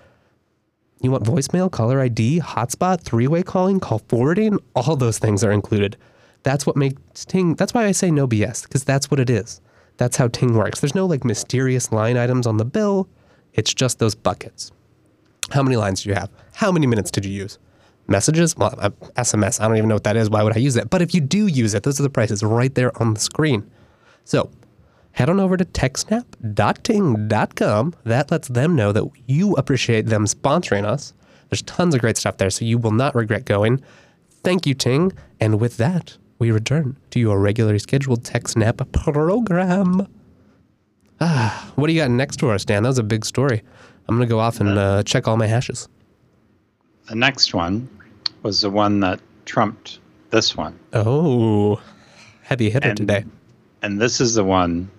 [1.02, 4.60] You want voicemail, caller ID, hotspot, three-way calling, call forwarding?
[4.76, 5.96] All those things are included.
[6.44, 7.56] That's what makes Ting.
[7.56, 9.62] That's why I say no BS because that's what it is.
[9.98, 10.80] That's how Ting works.
[10.80, 13.08] There's no like mysterious line items on the bill.
[13.54, 14.72] It's just those buckets.
[15.52, 16.30] How many lines do you have?
[16.56, 17.60] How many minutes did you use?
[18.08, 18.56] Messages?
[18.56, 19.60] Well, uh, SMS.
[19.60, 20.30] I don't even know what that is.
[20.30, 20.90] Why would I use it?
[20.90, 23.70] But if you do use it, those are the prices right there on the screen.
[24.24, 24.50] So
[25.18, 27.96] head on over to techsnap.ting.com.
[28.04, 31.14] That lets them know that you appreciate them sponsoring us.
[31.50, 33.82] There's tons of great stuff there, so you will not regret going.
[34.44, 35.12] Thank you, Ting.
[35.40, 40.08] And with that, we return to your regularly scheduled TechSnap program.
[41.20, 42.84] Ah, what do you got next to us, Dan?
[42.84, 43.64] That was a big story.
[44.08, 45.90] I'm going to go off and uh, check all my hashes.
[47.08, 47.90] The next one
[48.44, 49.98] was the one that trumped
[50.30, 50.78] this one.
[50.94, 51.82] Oh,
[52.44, 53.26] heavy hitter And- today.
[53.82, 54.90] And this is the one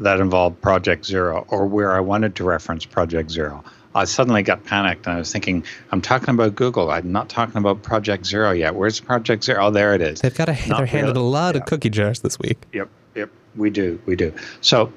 [0.00, 3.64] that involved Project Zero, or where I wanted to reference Project Zero.
[3.94, 6.90] I suddenly got panicked and I was thinking, I'm talking about Google.
[6.90, 8.74] I'm not talking about Project Zero yet.
[8.76, 9.66] Where's Project Zero?
[9.66, 10.20] Oh, there it is.
[10.20, 11.62] They've got a, Not they're handed a lot Yeah.
[11.62, 12.58] of cookie jars this week.
[12.72, 14.32] Yep, yep, we do, we do.
[14.60, 14.92] So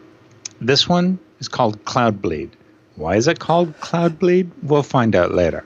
[0.60, 2.52] this one is called Cloudbleed.
[2.96, 4.52] Why is it called Cloudbleed?
[4.62, 5.64] We'll find out later.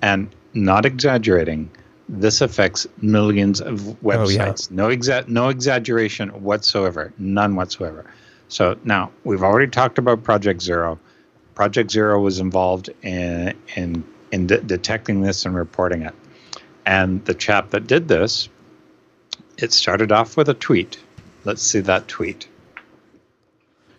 [0.00, 1.70] And not exaggerating,
[2.08, 4.68] this affects millions of websites.
[4.70, 4.76] Oh, yeah.
[4.76, 8.06] No exa- no exaggeration whatsoever, none whatsoever.
[8.50, 10.98] So now we've already talked about Project Zero.
[11.54, 16.14] Project Zero was involved in in in de- detecting this and reporting it.
[16.84, 18.48] And the chap that did this,
[19.56, 20.98] it started off with a tweet.
[21.44, 22.48] Let's see that tweet.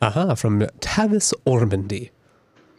[0.01, 2.09] Aha, from Tavis Ormandy.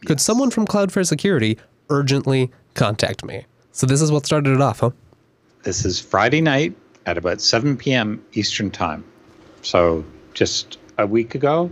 [0.05, 1.57] Could someone from Cloudflare Security
[1.89, 3.45] urgently contact me?
[3.71, 4.91] So this is what started it off, huh?
[5.63, 8.23] This is Friday night at about 7 p.m.
[8.33, 9.03] Eastern Time.
[9.61, 11.71] So just a week ago,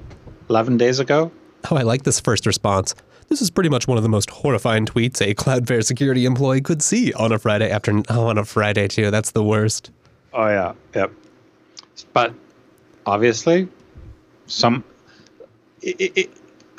[0.50, 1.32] 11 days ago.
[1.70, 2.96] Oh, I like this first response.
[3.30, 6.82] This is pretty much one of the most horrifying tweets a Cloudflare security employee could
[6.82, 8.02] see on a Friday after.
[8.10, 9.10] Oh, on a Friday too.
[9.10, 9.92] That's the worst.
[10.34, 10.74] Oh, yeah.
[10.96, 11.14] Yep.
[12.14, 12.34] But
[13.06, 13.70] obviously,
[14.48, 14.84] some.
[15.82, 16.30] It, it,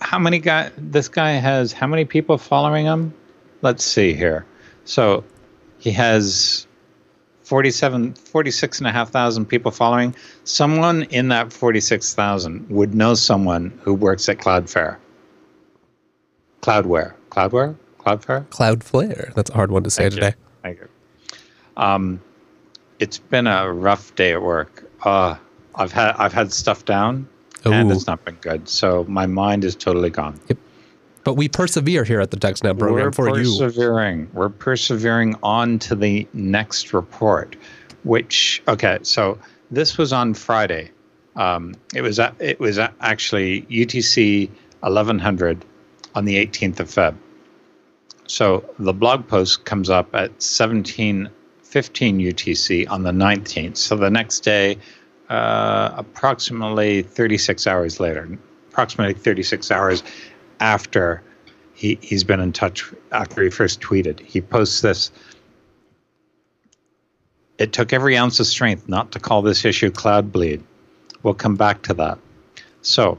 [0.00, 0.70] how many guy?
[0.76, 3.14] This guy has how many people following him?
[3.62, 4.44] Let's see here.
[4.84, 5.24] So
[5.78, 6.66] he has
[7.44, 13.78] 47 46 and a half thousand people following someone in that 46,000 would know someone
[13.82, 14.96] who works at Cloudflare.
[16.62, 17.14] Cloudware.
[17.30, 17.76] Cloudware?
[17.98, 18.46] Cloudflare?
[18.48, 19.34] Cloudflare.
[19.34, 20.26] That's a hard one to say Thank today.
[20.26, 20.34] You.
[20.62, 20.88] Thank you.
[21.76, 22.20] Um,
[22.98, 24.88] it's been a rough day at work.
[25.02, 25.36] Uh,
[25.74, 27.28] I've had I've had stuff down
[27.64, 28.68] and it's not been good.
[28.68, 30.38] So my mind is totally gone
[31.24, 34.28] but we persevere here at the TechSnap program We're for you persevering.
[34.32, 37.56] We're persevering on to the next report,
[38.04, 38.98] which okay.
[39.02, 39.38] So
[39.70, 40.90] this was on Friday.
[41.36, 45.64] Um, it was a- it was actually UTC 1100
[46.14, 47.14] on the 18th of Feb.
[48.26, 53.76] So the blog post comes up at 1715 UTC on the 19th.
[53.76, 54.78] So the next day,
[55.30, 58.28] uh, approximately 36 hours later,
[58.70, 60.02] approximately 36 hours
[60.62, 61.22] after
[61.74, 64.20] he, he's been in touch after he first tweeted.
[64.20, 65.10] He posts this.
[67.58, 70.62] It took every ounce of strength not to call this issue Cloudbleed.
[71.22, 72.18] We'll come back to that.
[72.82, 73.18] So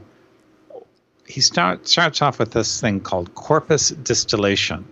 [1.26, 4.86] he start, starts off with this thing called corpus distillation,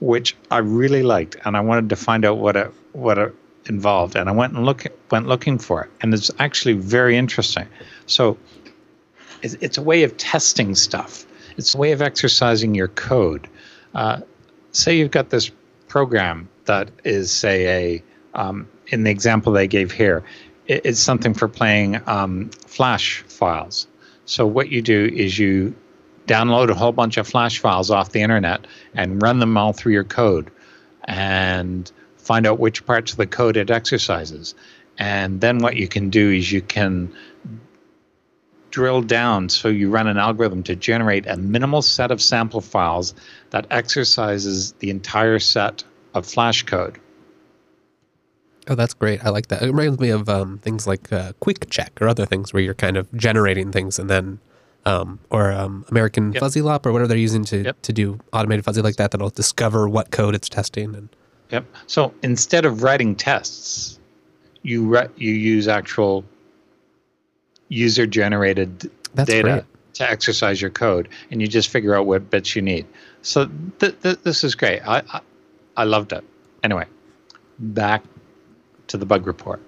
[0.00, 3.34] which I really liked, and I wanted to find out what it what it
[3.66, 7.66] involved, and I went and look went looking for it, and it's actually very interesting.
[8.06, 8.38] So
[9.42, 11.26] it's, it's a way of testing stuff.
[11.58, 13.48] It's a way of exercising your code.
[13.94, 14.20] Uh,
[14.72, 15.50] say you've got this
[15.88, 18.02] program that is, say, a
[18.34, 20.22] um, in the example they gave here,
[20.66, 23.88] it, it's something for playing um, Flash files.
[24.24, 25.74] So what you do is you
[26.26, 29.94] download a whole bunch of Flash files off the internet and run them all through
[29.94, 30.50] your code,
[31.04, 34.54] and find out which parts of the code it exercises.
[34.98, 37.12] And then what you can do is you can
[38.70, 43.14] drill down so you run an algorithm to generate a minimal set of sample files
[43.50, 45.82] that exercises the entire set
[46.14, 46.98] of flash code.
[48.68, 52.00] oh that's great i like that it reminds me of um, things like uh, QuickCheck
[52.00, 54.38] or other things where you're kind of generating things and then
[54.84, 56.40] um, or um, american Yep.
[56.40, 57.82] fuzzy lop or whatever they're using to, Yep.
[57.82, 61.08] to do automated fuzzy like that that'll discover what code it's testing and
[61.50, 61.64] Yep.
[61.86, 63.98] So instead of writing tests,
[64.60, 66.22] you ri- you use actual
[67.68, 69.64] user generated data great.
[69.94, 72.86] to exercise your code, and you just figure out what bits you need.
[73.22, 74.80] So th- th- this is great.
[74.86, 75.20] I, I
[75.76, 76.24] I loved it.
[76.62, 76.86] Anyway,
[77.58, 78.02] back
[78.88, 79.60] to the bug report.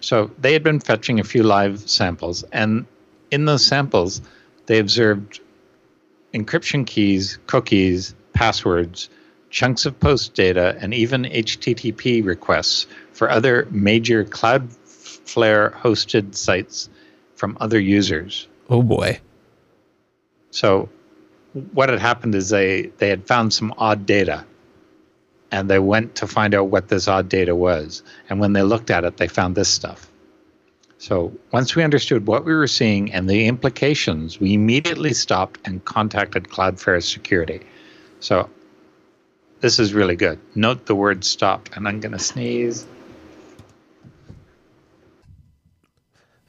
[0.00, 2.86] So they had been fetching a few live samples, and
[3.30, 4.20] in those samples,
[4.66, 5.40] they observed
[6.34, 9.08] encryption keys, cookies, passwords,
[9.50, 14.24] chunks of post data, and even HTTP requests for other major
[15.26, 16.88] Cloudflare hosted sites
[17.34, 18.48] from other users.
[18.70, 19.20] oh boy
[20.50, 20.88] So
[21.72, 24.44] what had happened is they, they had found some odd data
[25.50, 28.02] and they went to find out what this odd data was.
[28.28, 30.10] And when they looked at it, they found this stuff.
[30.98, 35.84] So once we understood what we were seeing and the implications, we immediately stopped and
[35.84, 37.60] contacted Cloudflare security.
[38.20, 38.50] So
[39.60, 40.38] this is really good.
[40.54, 42.86] Note the word stop, and I'm going to sneeze.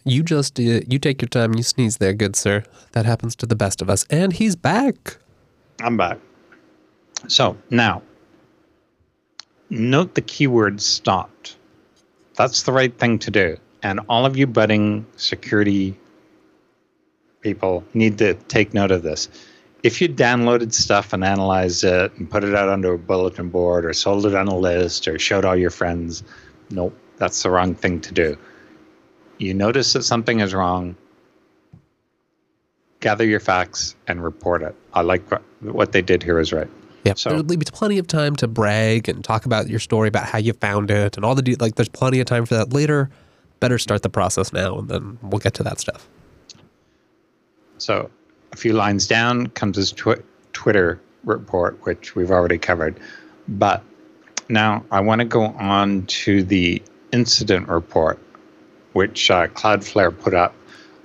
[0.07, 3.45] You just uh, you take your time you sneeze there good sir that happens to
[3.45, 5.17] the best of us and he's back
[5.81, 6.17] I'm back.
[7.27, 8.01] So now,
[9.69, 11.55] note the keyword stopped.
[12.35, 13.57] That's the right thing to do.
[13.83, 15.97] And all of you budding security
[17.41, 19.29] people need to take note of this.
[19.83, 23.85] If you downloaded stuff and analyzed it and put it out onto a bulletin board
[23.85, 26.23] or sold it on a list or showed all your friends,
[26.71, 28.37] nope, that's the wrong thing to do.
[29.37, 30.95] You notice that something is wrong,
[32.99, 34.75] gather your facts and report it.
[34.93, 35.23] I like
[35.61, 36.67] what, they did here is right.
[37.05, 40.25] yeah So- there'll be plenty of time to brag and talk about your story about
[40.25, 42.73] how you found it and all the de- like there's plenty of time for that
[42.73, 43.09] later
[43.59, 46.07] better start the process now and then we'll get to that stuff
[47.79, 48.09] So
[48.51, 50.23] a few lines down comes his tw-
[50.53, 52.99] Twitter report, which we've already covered.
[53.47, 53.83] But
[54.49, 56.81] now I want to go on to the
[57.11, 58.17] incident report,
[58.97, 60.55] which uh, Cloudflare put up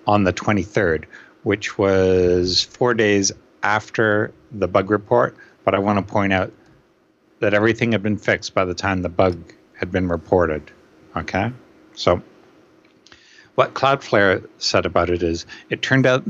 [0.07, 1.05] on the 23rd,
[1.43, 3.31] which was four days
[3.63, 5.37] after the bug report.
[5.63, 6.51] But I want to point out
[7.41, 10.71] that everything had been fixed by the time the bug had been reported.
[11.17, 11.53] Okay?
[11.95, 12.23] So
[13.57, 16.25] what Cloudflare said about it is it turned out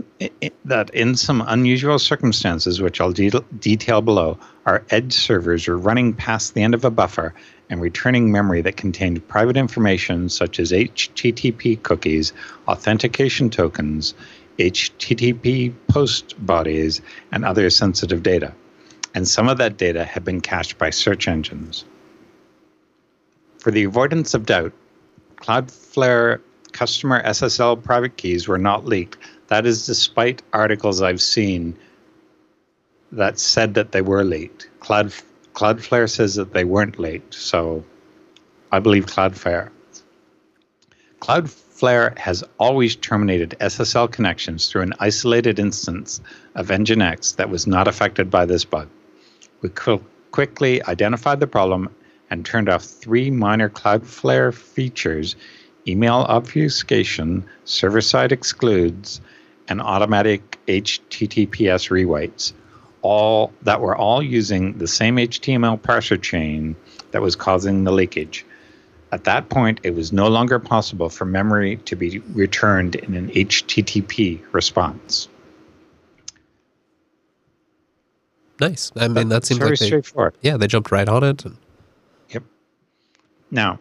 [0.64, 4.36] that in some unusual circumstances, which I'll de- detail below,
[4.66, 7.34] our edge servers were running past the end of a buffer
[7.72, 12.34] and returning memory that contained private information such as HTTP cookies,
[12.68, 14.12] authentication tokens,
[14.58, 17.00] HTTP post bodies,
[17.32, 18.52] and other sensitive data.
[19.14, 21.86] And some of that data had been cached by search engines.
[23.58, 24.74] For the avoidance of doubt,
[25.36, 26.40] Cloudflare
[26.72, 29.16] customer SSL private keys were not leaked.
[29.48, 31.78] That is despite articles I've seen
[33.12, 34.68] that said that they were leaked.
[34.80, 35.14] Cloud
[35.54, 37.84] Cloudflare says that they weren't late, so
[38.70, 39.70] I believe Cloudflare.
[41.20, 46.20] Cloudflare has always terminated SSL connections through an isolated instance
[46.54, 48.88] of Nginx that was not affected by this bug.
[49.60, 51.94] We qu- quickly identified the problem
[52.30, 55.36] and turned off three minor Cloudflare features
[55.86, 59.20] email obfuscation, server side excludes,
[59.68, 62.52] and automatic HTTPS rewrites
[63.02, 66.74] all that were all using the same HTML parser chain
[67.10, 68.46] that was causing the leakage.
[69.10, 73.28] At that point, it was no longer possible for memory to be returned in an
[73.28, 75.28] HTTP response.
[78.58, 78.92] Nice.
[78.96, 80.34] I mean, that seems very like they, straightforward.
[80.40, 81.44] yeah, they jumped right on it.
[81.44, 81.56] And,
[82.30, 82.44] Yep.
[83.50, 83.80] Now,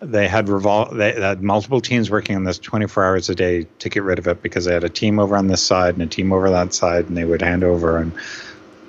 [0.00, 3.88] they had revol- they had multiple teams working on this 24 hours a day to
[3.88, 6.06] get rid of it because they had a team over on this side and a
[6.06, 8.12] team over that side, and they would hand over and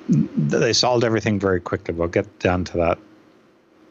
[0.09, 1.93] they solved everything very quickly.
[1.93, 2.97] We'll get down to that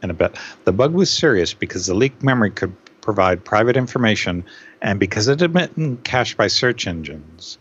[0.02, 0.36] in a bit.
[0.64, 4.44] The bug was serious because the leaked memory could provide private information,
[4.82, 7.58] and because it had been cached by search engines.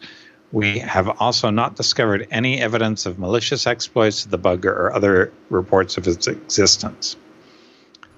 [0.53, 5.33] We have also not discovered any evidence of malicious exploits of the bug or other
[5.49, 7.17] reports of its existence.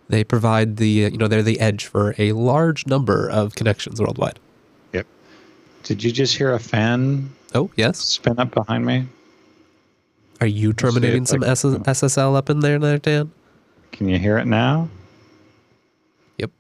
[0.10, 4.02] they provide the uh, you know they're the edge for a large number of connections
[4.02, 4.40] worldwide.
[4.94, 5.06] Yep.
[5.84, 9.06] Did you just hear a fan Oh yes, spin up behind me?
[10.40, 13.32] are you terminating some can- S- SSL up in there, there, Dan?
[13.92, 14.88] Can you hear it now?
[16.38, 16.52] Yep.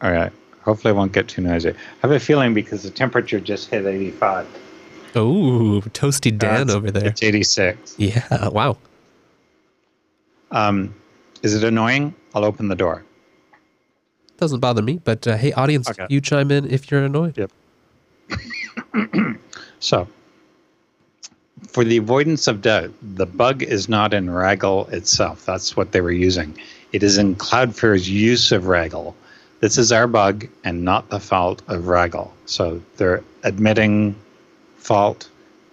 [0.00, 0.32] All right.
[0.68, 1.70] Hopefully, it won't get too noisy.
[1.70, 4.46] I have a feeling because the temperature just hit 85.
[5.14, 7.06] Oh, toasty Dan over there.
[7.08, 7.94] It's 86.
[7.96, 8.48] Yeah.
[8.48, 8.76] Wow.
[10.50, 10.94] Um,
[11.42, 12.14] is it annoying?
[12.34, 13.02] I'll open the door.
[14.36, 16.06] Doesn't bother me, but uh, hey, audience, Okay.
[16.10, 17.38] you chime in if you're annoyed.
[17.38, 17.50] Yep.
[19.80, 20.08] So,
[21.68, 25.46] for the avoidance of doubt, the bug is not in Ragel itself.
[25.46, 26.58] That's what they were using.
[26.92, 29.14] It is in Cloudflare's use of Ragel.
[29.60, 32.30] This is our bug and not the fault of Ragel.
[32.46, 34.14] So they're admitting
[34.76, 35.28] fault.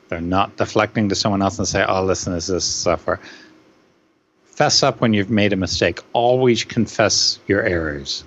[0.09, 3.19] They're not deflecting to someone else and say, "Oh, listen, this is software."
[4.45, 5.99] Fess up when you've made a mistake.
[6.13, 8.23] Always confess your errors.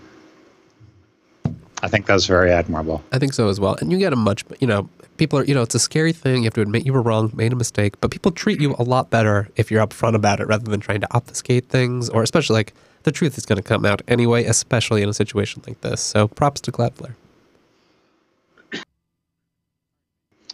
[1.83, 3.03] I think that's very admirable.
[3.13, 3.77] I think so as well.
[3.81, 6.39] And you get a much, you know, people are, you know, it's a scary thing.
[6.39, 8.83] You have to admit you were wrong, made a mistake, but people treat you a
[8.83, 12.55] lot better if you're upfront about it rather than trying to obfuscate things or especially
[12.55, 16.01] like the truth is going to come out anyway, especially in a situation like this.
[16.01, 17.15] So props to Cloudflare.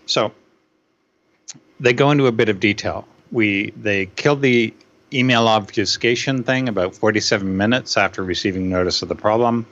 [0.07, 0.33] So
[1.81, 3.07] they go into a bit of detail.
[3.33, 4.73] We they killed the
[5.13, 9.67] email obfuscation thing about 47 minutes after receiving notice of the problem,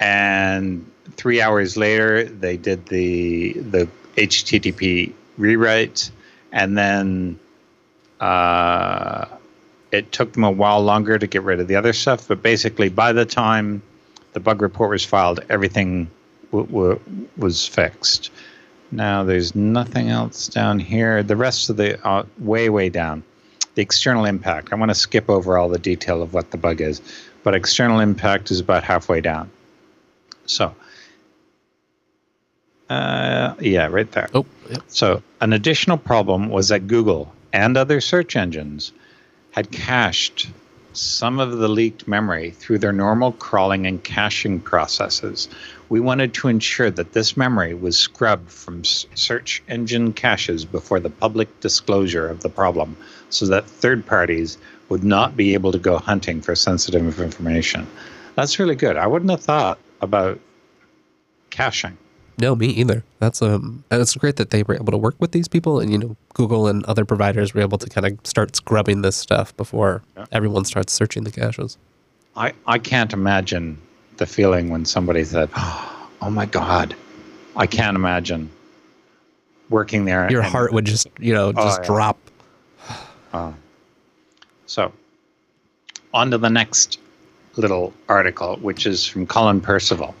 [0.00, 6.10] and three hours later they did the the HTTP rewrite,
[6.52, 7.38] and then
[8.20, 9.26] uh,
[9.92, 12.26] it took them a while longer to get rid of the other stuff.
[12.26, 13.82] But basically, by the time
[14.32, 16.10] the bug report was filed, everything
[16.50, 18.30] w- w- was fixed.
[18.90, 21.22] Now there's nothing else down here.
[21.22, 23.22] The rest of the uh, way way down.
[23.74, 24.72] The external impact.
[24.72, 27.00] I want to skip over all the detail of what the bug is,
[27.42, 29.50] but external impact is about halfway down.
[30.44, 30.74] So,
[32.90, 34.28] uh, yeah, right there.
[34.34, 34.76] Oh, yeah.
[34.88, 38.92] So, an additional problem was that Google and other search engines
[39.52, 40.48] had cached
[40.94, 45.48] some of the leaked memory through their normal crawling and caching processes.
[45.88, 51.10] We wanted to ensure that this memory was scrubbed from search engine caches before the
[51.10, 52.96] public disclosure of the problem
[53.30, 57.86] so that third parties would not be able to go hunting for sensitive information.
[58.34, 58.96] That's really good.
[58.96, 60.38] I wouldn't have thought about
[61.50, 61.96] caching.
[62.38, 63.04] No, me either.
[63.18, 65.90] That's um, and it's great that they were able to work with these people, and
[65.92, 69.56] you know, Google and other providers were able to kind of start scrubbing this stuff
[69.56, 70.24] before Yeah.
[70.32, 71.76] everyone starts searching the caches.
[72.34, 73.76] I, I can't imagine
[74.16, 76.94] the feeling when somebody said, "Oh my God,"
[77.56, 78.48] I can't imagine
[79.68, 80.30] working there.
[80.30, 81.86] Your heart would just, you know, Oh, just yeah.
[81.86, 82.18] drop.
[84.66, 84.90] So,
[86.14, 86.98] on to the next
[87.56, 90.14] little article, which is from Colin Percival.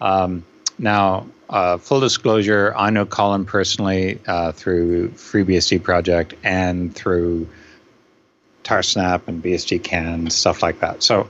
[0.00, 0.42] Um,
[0.78, 7.48] now, uh, full disclosure, I know Colin personally uh, through FreeBSD project and through
[8.62, 11.02] TarSnap and BSDCan stuff like that.
[11.02, 11.28] So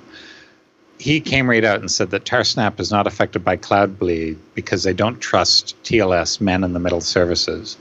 [0.99, 4.93] he came right out and said that TarSnap is not affected by Cloudbleed because they
[4.93, 7.79] don't trust TLS man in the middle services.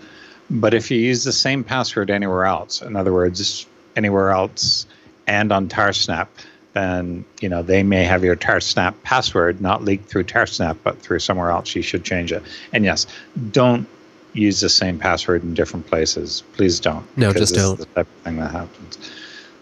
[0.50, 3.68] But if you use the same password anywhere else, in other words,
[3.98, 4.88] anywhere else
[5.28, 6.28] and on TarSnap,
[6.74, 11.20] then you know they may have your TarSnap password not leaked through TarSnap, but through
[11.20, 11.76] somewhere else.
[11.76, 12.44] You should change it.
[12.74, 13.08] And yes,
[13.52, 13.88] don't
[14.34, 16.44] use the same password in different places.
[16.54, 17.06] Please don't.
[17.18, 17.78] No, just don't.
[17.80, 18.98] the type of thing that happens.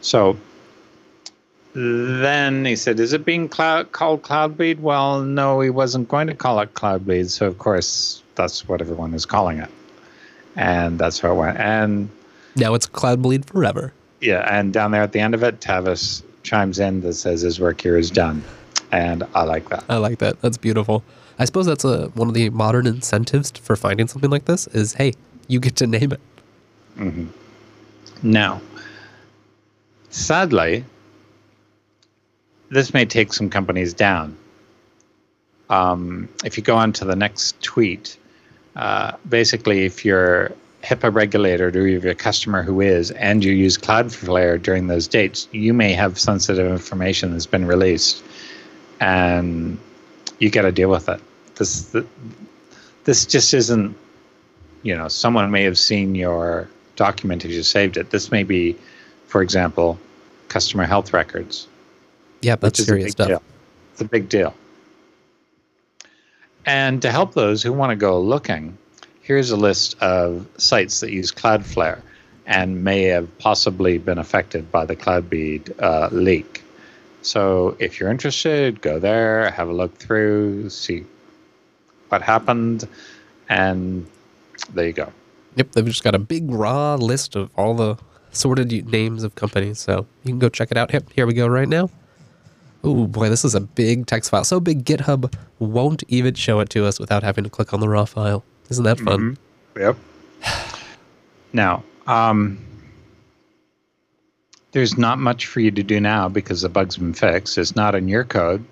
[0.02, 0.38] So
[1.74, 6.34] then he said, "Is it being cloud, called Cloudbleed?" Well, no, he wasn't going to
[6.36, 7.30] call it Cloudbleed.
[7.30, 9.70] So of course, that's what everyone is calling it,
[10.56, 11.58] and that's how it went.
[11.60, 12.10] And
[12.56, 13.94] Now it's cloudbleed forever.
[14.22, 17.60] yeah, and down there at the end of it, Tavis chimes in that says his
[17.60, 18.44] work here is done,
[18.92, 19.84] and I like that.
[19.90, 20.42] I like that.
[20.42, 21.04] That's beautiful.
[21.40, 24.94] I suppose that's a one of the modern incentives for finding something like this is,
[24.94, 25.14] hey,
[25.48, 26.22] you get to name it.
[28.24, 28.62] Now,
[30.10, 30.84] sadly,
[32.70, 34.36] this may take some companies down.
[35.70, 38.18] Um, if you go on to the next tweet,
[38.76, 40.52] uh, basically, if you're
[40.88, 45.08] HIPAA regulated or you have a customer who is, and you use Cloudflare during those
[45.08, 48.24] dates, you may have sensitive information that's been released,
[49.00, 49.78] and
[50.40, 51.20] you got to deal with it.
[51.56, 51.96] This,
[53.04, 53.96] this just isn't
[54.88, 58.10] you know, someone may have seen your document as you saved it.
[58.12, 58.76] This may be,
[59.28, 60.00] for example,
[60.48, 61.68] customer health records,
[62.42, 63.28] Yeah, that's serious stuff.
[63.28, 63.44] deal.
[63.92, 64.54] It's a big deal.
[66.66, 68.78] And to help those who want to go looking,
[69.28, 72.00] here's a list of sites that use Cloudflare
[72.46, 76.64] and may have possibly been affected by the Cloudbleed uh, leak.
[77.24, 81.04] So if you're interested, go there, have a look through, see
[82.08, 82.88] what happened,
[83.50, 84.08] and
[84.74, 85.12] there you go.
[85.58, 87.98] Yep, they've just got a big raw list of all the
[88.32, 89.78] sorted names of companies.
[89.80, 90.94] So you can go check it out.
[90.94, 91.90] Yep, here we go right now.
[92.82, 94.46] Oh boy, this is a big text file.
[94.46, 97.90] So big, GitHub won't even show it to us without having to click on the
[97.90, 98.46] raw file.
[98.70, 99.38] Isn't that fun?
[99.78, 99.96] Yep.
[101.54, 102.60] Now, um,
[104.72, 107.58] there's not much for you to do now because the bug's been fixed.
[107.58, 108.64] It's not in your code,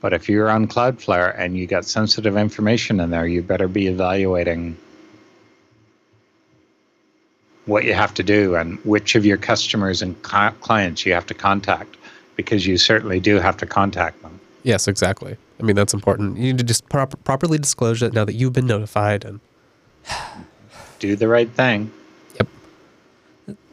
[0.00, 3.86] but if you're on Cloudflare and you got sensitive information in there, you better be
[3.86, 4.76] evaluating
[7.66, 11.34] what you have to do and which of your customers and clients you have to
[11.34, 11.96] contact
[12.36, 14.38] because you certainly do have to contact them.
[14.64, 15.36] Yes, exactly.
[15.60, 16.36] I mean, that's important.
[16.36, 19.24] You need to just prop- properly disclose it now that you've been notified.
[19.24, 19.40] And
[20.98, 21.92] Do the right thing.
[22.36, 22.48] Yep.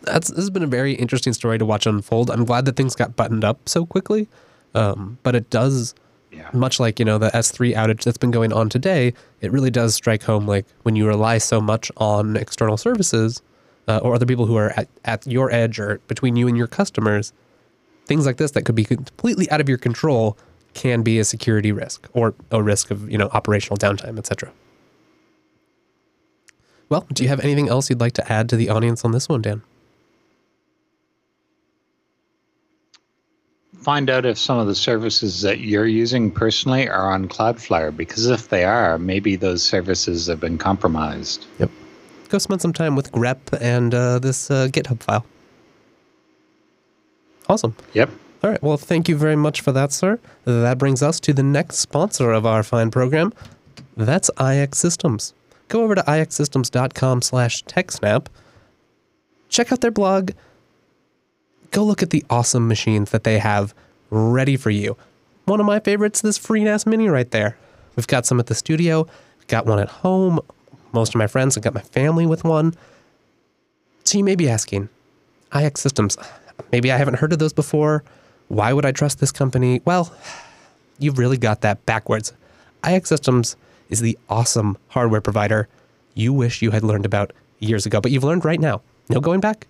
[0.03, 2.29] That's this has been a very interesting story to watch unfold.
[2.29, 4.27] I'm glad that things got buttoned up so quickly.
[4.73, 5.93] Um, but it does
[6.32, 6.49] Yeah.
[6.53, 9.95] much like you know the S3 outage that's been going on today, it really does
[9.95, 13.41] strike home like when you rely so much on external services
[13.88, 16.67] uh, or other people who are at, at your edge or between you and your
[16.67, 17.34] customers,
[18.05, 20.38] things like this that could be completely out of your control
[20.74, 24.51] can be a security risk or a risk of you know operational downtime, etc.
[26.89, 29.30] Well, do you have anything else you'd like to add to the audience on this
[29.30, 29.61] one, Dan?
[33.82, 38.28] find out if some of the services that you're using personally are on Cloudflare because
[38.28, 41.45] if they are, maybe those services have been compromised.
[41.59, 41.72] Yep.
[42.30, 45.26] Go spend some time with grep and uh, this uh, GitHub file.
[47.49, 47.76] Awesome.
[47.93, 48.09] Yep.
[48.44, 48.62] All right.
[48.62, 50.20] Well, thank you very much for that, sir.
[50.46, 53.34] That brings us to the next sponsor of our fine program.
[53.96, 55.34] That's iXsystems.
[55.68, 58.26] Go over to ixsystems.com slash TechSnap.
[59.50, 60.32] Check out their blog.
[61.70, 63.74] Go look at the awesome machines that they have
[64.10, 64.98] ready for you.
[65.46, 67.58] One of my favorites, is this FreeNAS Mini right there.
[67.96, 69.08] We've got some at the studio.
[69.48, 70.39] Got one at home.
[70.94, 72.74] Most of my friends have got my family with one.
[74.04, 74.89] So you may be asking,
[75.52, 76.18] iXsystems,
[76.72, 78.04] maybe I haven't heard of those before.
[78.52, 79.82] Why would I trust this company?
[79.86, 80.14] Well,
[80.99, 82.34] you've really got that backwards.
[82.84, 83.56] iXsystems
[83.89, 85.70] is the awesome hardware provider
[86.16, 88.82] you wish you had learned about years ago, but you've learned right now.
[89.08, 89.68] No going back.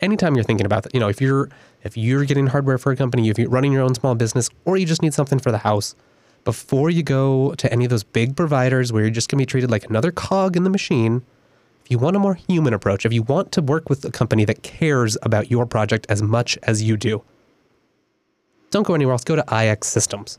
[0.00, 1.48] Anytime you're thinking about that, you know, if you're
[1.84, 4.76] if you're getting hardware for a company, if you're running your own small business, or
[4.76, 5.94] you just need something for the house,
[6.44, 9.46] before you go to any of those big providers where you're just going to be
[9.46, 11.22] treated like another cog in the machine,
[11.84, 14.44] if you want a more human approach, if you want to work with a company
[14.44, 17.22] that cares about your project as much as you do,
[18.70, 19.24] don't go anywhere else.
[19.24, 20.38] Go to iXsystems.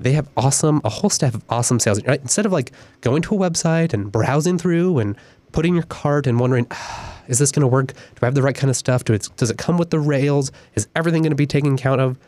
[0.00, 2.04] They have awesome, a whole staff of awesome sales.
[2.04, 2.20] Right?
[2.20, 5.16] Instead of like going to a website and browsing through and
[5.52, 7.88] putting your cart and wondering, ah, is this going to work?
[7.92, 9.04] Do I have the right kind of stuff?
[9.04, 10.52] Do it, does it come with the rails?
[10.74, 12.18] Is everything going to be taken account of?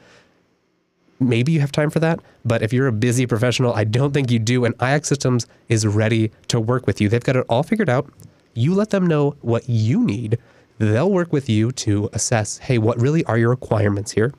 [1.23, 4.31] Maybe you have time for that, but if you're a busy professional, I don't think
[4.31, 4.65] you do.
[4.65, 7.11] And iXsystems is ready to work with you.
[7.11, 8.11] They've got it all figured out.
[8.55, 10.39] You let them know what you need.
[10.79, 14.33] They'll work with you to assess, hey, what really are your requirements here?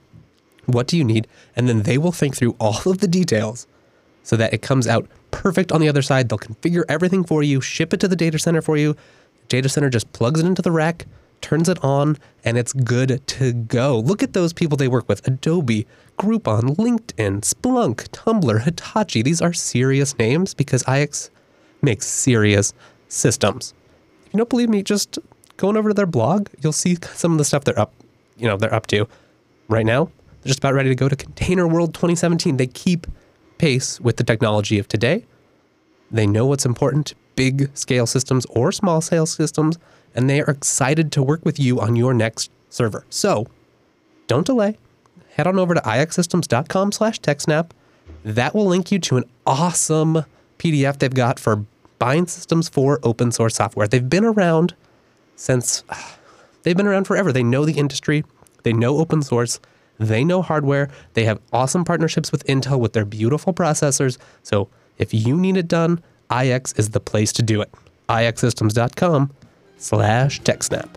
[0.66, 1.28] What do you need?
[1.56, 3.68] And then they will think through all of the details
[4.24, 6.30] so that it comes out perfect on the other side.
[6.30, 8.96] They'll configure everything for you, ship it to the data center for you.
[9.48, 11.08] Data center just plugs it into the rack,
[11.42, 14.00] turns it on, and it's good to go.
[14.00, 15.88] Look at those people they work with Adobe,
[16.20, 19.22] Groupon, LinkedIn, Splunk, Tumblr, Hitachi.
[19.22, 21.30] These are serious names because IX
[21.82, 22.74] makes serious
[23.08, 23.74] systems.
[24.28, 25.20] If you don't believe me, just
[25.58, 27.94] going over to their blog, you'll see some of the stuff they're up,
[28.38, 29.08] you know, they're up to
[29.68, 30.10] right now.
[30.42, 32.58] They're just about ready to go to Container World 2017.
[32.58, 33.06] They keep
[33.60, 35.26] pace with the technology of today.
[36.10, 39.78] They know what's important big scale systems or small scale systems,
[40.16, 43.06] and they are excited to work with you on your next server.
[43.10, 43.48] So
[44.28, 44.78] don't delay.
[45.34, 47.72] Head on over to ixsystems.com slash techsnap.
[48.24, 50.26] That will link you to an awesome
[50.58, 51.66] PDF they've got for
[52.00, 53.88] buying systems for open source software.
[53.88, 54.74] They've been around
[55.36, 55.84] since
[56.64, 57.32] they've been around forever.
[57.32, 58.24] They know the industry,
[58.64, 59.60] they know open source,
[60.02, 60.90] they know hardware.
[61.14, 64.18] They have awesome partnerships with Intel with their beautiful processors.
[64.44, 67.72] So if you need it done, IX is the place to do it.
[68.10, 69.32] ixsystems.com
[69.78, 70.90] slash TechSnap.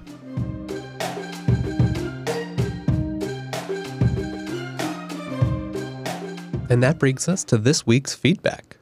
[6.70, 8.76] And that brings us to this week's feedback.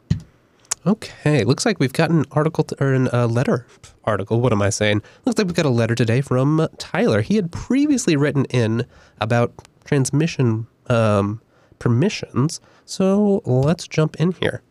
[0.85, 3.67] Okay, looks like we've got an article to, or a uh, letter
[4.05, 4.41] article.
[4.41, 5.03] What am I saying?
[5.25, 7.21] Looks like we've got a letter today from Tyler.
[7.21, 8.87] He had previously written in
[9.21, 9.53] about
[9.85, 11.41] transmission um,
[11.79, 12.61] permissions.
[12.85, 14.63] So let's jump in here.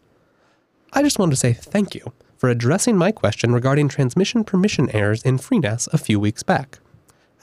[0.94, 5.24] I just wanted to say thank you for addressing my question regarding transmission permission errors
[5.24, 6.80] in FreeNAS a few weeks back.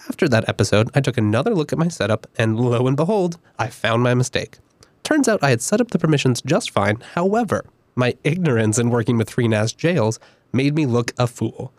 [0.08, 3.68] After that episode, I took another look at my setup, and lo and behold, I
[3.68, 4.58] found my mistake.
[5.02, 7.64] Turns out I had set up the permissions just fine, however,
[7.94, 10.20] my ignorance in working with FreeNAS jails
[10.52, 11.72] made me look a fool.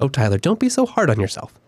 [0.00, 1.58] Oh, Tyler, don't be so hard on yourself.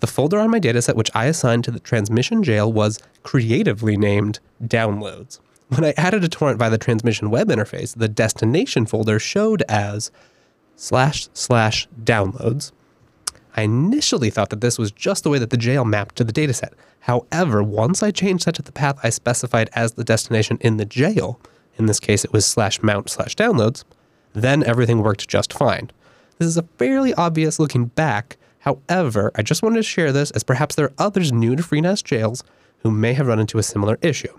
[0.00, 4.38] The folder on my dataset which I assigned to the transmission jail was creatively named
[4.62, 5.40] downloads.
[5.68, 10.10] When I added a torrent via the transmission web interface, the destination folder showed as
[10.76, 12.72] slash slash downloads.
[13.56, 16.32] I initially thought that this was just the way that the jail mapped to the
[16.32, 16.72] dataset.
[17.00, 20.84] However, once I changed that to the path I specified as the destination in the
[20.84, 21.40] jail,
[21.76, 23.84] in this case it was slash mount slash downloads,
[24.32, 25.90] then everything worked just fine.
[26.38, 30.42] This is a fairly obvious looking back, However, I just wanted to share this as
[30.42, 32.42] perhaps there are others new to FreeNAS jails
[32.78, 34.36] who may have run into a similar issue.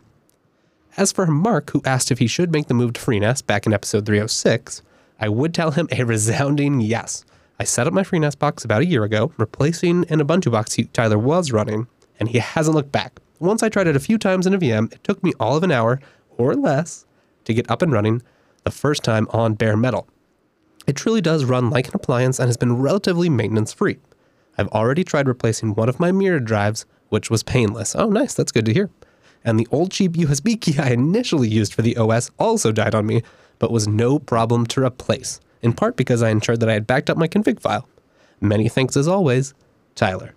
[0.98, 3.74] As for Mark, who asked if he should make the move to FreeNAS back in
[3.74, 4.82] episode 306,
[5.20, 7.26] I would tell him a resounding yes.
[7.60, 11.18] I set up my FreeNAS box about a year ago, replacing an Ubuntu box Tyler
[11.18, 11.88] was running,
[12.20, 13.20] and he hasn't looked back.
[13.40, 15.64] Once I tried it a few times in a VM, it took me all of
[15.64, 16.02] an hour
[16.38, 17.06] or less
[17.46, 18.22] to get up and running
[18.64, 20.08] the first time on bare metal.
[20.88, 24.00] It truly does run like an appliance and has been relatively maintenance free.
[24.58, 27.96] I've already tried replacing one of my mirrored drives, which was painless.
[27.96, 28.34] Oh, nice.
[28.34, 28.90] That's good to hear.
[29.44, 33.06] And the old cheap USB key I initially used for the OS also died on
[33.06, 33.24] me,
[33.58, 37.10] but was no problem to replace, in part because I ensured that I had backed
[37.10, 37.88] up my config file.
[38.42, 39.54] Many thanks as always,
[39.96, 40.34] Tyler.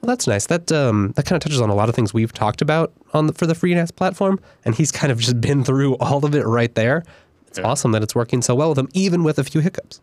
[0.00, 0.46] Well, that's nice.
[0.46, 3.26] That um, that kind of touches on a lot of things we've talked about on
[3.26, 6.46] the, for the FreeNAS platform, and he's kind of just been through all of it
[6.46, 7.04] right there.
[7.48, 7.66] It's yeah.
[7.66, 10.00] awesome that it's working so well with him, even with a few hiccups.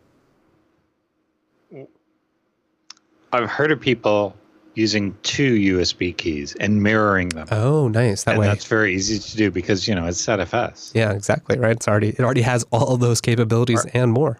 [3.32, 4.36] I've heard of people
[4.76, 7.48] using two USB keys and mirroring them.
[7.50, 8.24] Oh, nice.
[8.24, 8.46] That and way.
[8.46, 10.92] That's very easy to do because, you know, it's ZFS.
[10.94, 11.58] Yeah, exactly.
[11.58, 11.72] Right.
[11.72, 14.38] It's already, it already has all of those capabilities or, and more.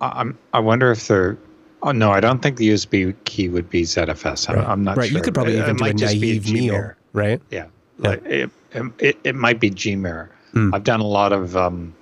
[0.00, 1.38] I'm, I wonder if they're,
[1.82, 4.50] oh, no, I don't think the USB key would be ZFS.
[4.50, 4.68] I'm, right.
[4.68, 5.00] I'm not sure.
[5.00, 5.08] right.
[5.08, 5.18] sure.
[5.18, 7.40] You could probably it, even it do a naive meal, right?
[7.50, 7.66] Yeah.
[7.98, 8.08] yeah.
[8.08, 8.50] Like it,
[8.98, 10.28] it, it, might be Gmirror.
[10.52, 10.74] Mm.
[10.74, 11.94] I've done a lot of, um,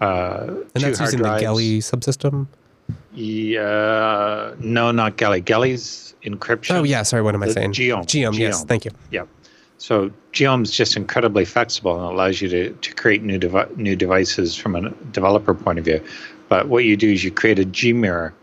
[0.00, 1.42] uh, and that's using drives.
[1.42, 2.48] the Geli subsystem?
[3.12, 5.42] Yeah, uh, no, not Geli.
[5.42, 6.76] Geli's encryption.
[6.76, 7.22] Oh yeah, sorry.
[7.22, 7.72] What am I saying?
[7.72, 8.04] Geom.
[8.04, 8.32] Geom.
[8.32, 8.38] Geom.
[8.38, 8.90] Yes, thank you.
[9.10, 9.24] Yeah.
[9.78, 13.96] So Geom is just incredibly flexible and allows you to, to create new devi- new
[13.96, 16.04] devices from a developer point of view.
[16.48, 18.34] But what you do is you create a G mirror,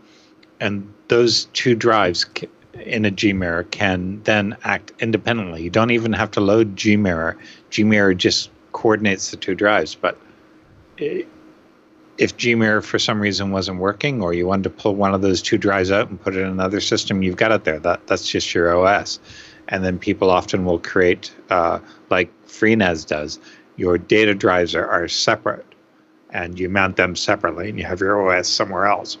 [0.60, 2.26] and those two drives
[2.74, 5.62] in a G mirror can then act independently.
[5.62, 7.36] You don't even have to load G mirror.
[7.70, 9.94] G mirror just coordinates the two drives.
[9.94, 10.18] But
[12.18, 15.42] if Gmirror for some reason wasn't working, or you wanted to pull one of those
[15.42, 17.78] two drives out and put it in another system, you've got it there.
[17.78, 19.18] That that's just your OS.
[19.68, 23.40] And then people often will create, uh, like FreeNAS does,
[23.76, 25.66] your data drives are, are separate,
[26.30, 29.18] and you mount them separately, and you have your OS somewhere else.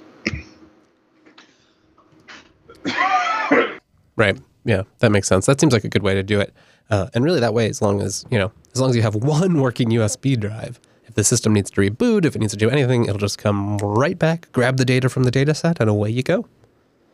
[4.16, 4.38] Right.
[4.64, 5.46] Yeah, that makes sense.
[5.46, 6.52] That seems like a good way to do it.
[6.90, 9.14] Uh, and really, that way, as long as you know, as long as you have
[9.34, 10.80] one working USB drive,
[11.16, 14.18] the system needs to reboot, if it needs to do anything, it'll just come right
[14.18, 16.46] back, grab the data from the data set, and away you go.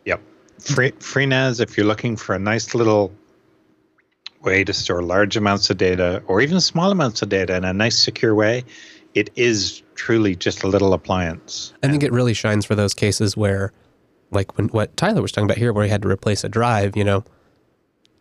[0.04, 0.20] Yep.
[0.60, 3.12] Free, FreeNAS, if you're looking for a nice little
[4.42, 7.72] way to store large amounts of data or even small amounts of data in a
[7.72, 8.64] nice, secure way,
[9.14, 11.72] it is truly just a little appliance.
[11.82, 13.72] I think it really shines for those cases where,
[14.32, 16.96] like when what Tyler was talking about here, where he had to replace a drive,
[16.96, 17.24] you know,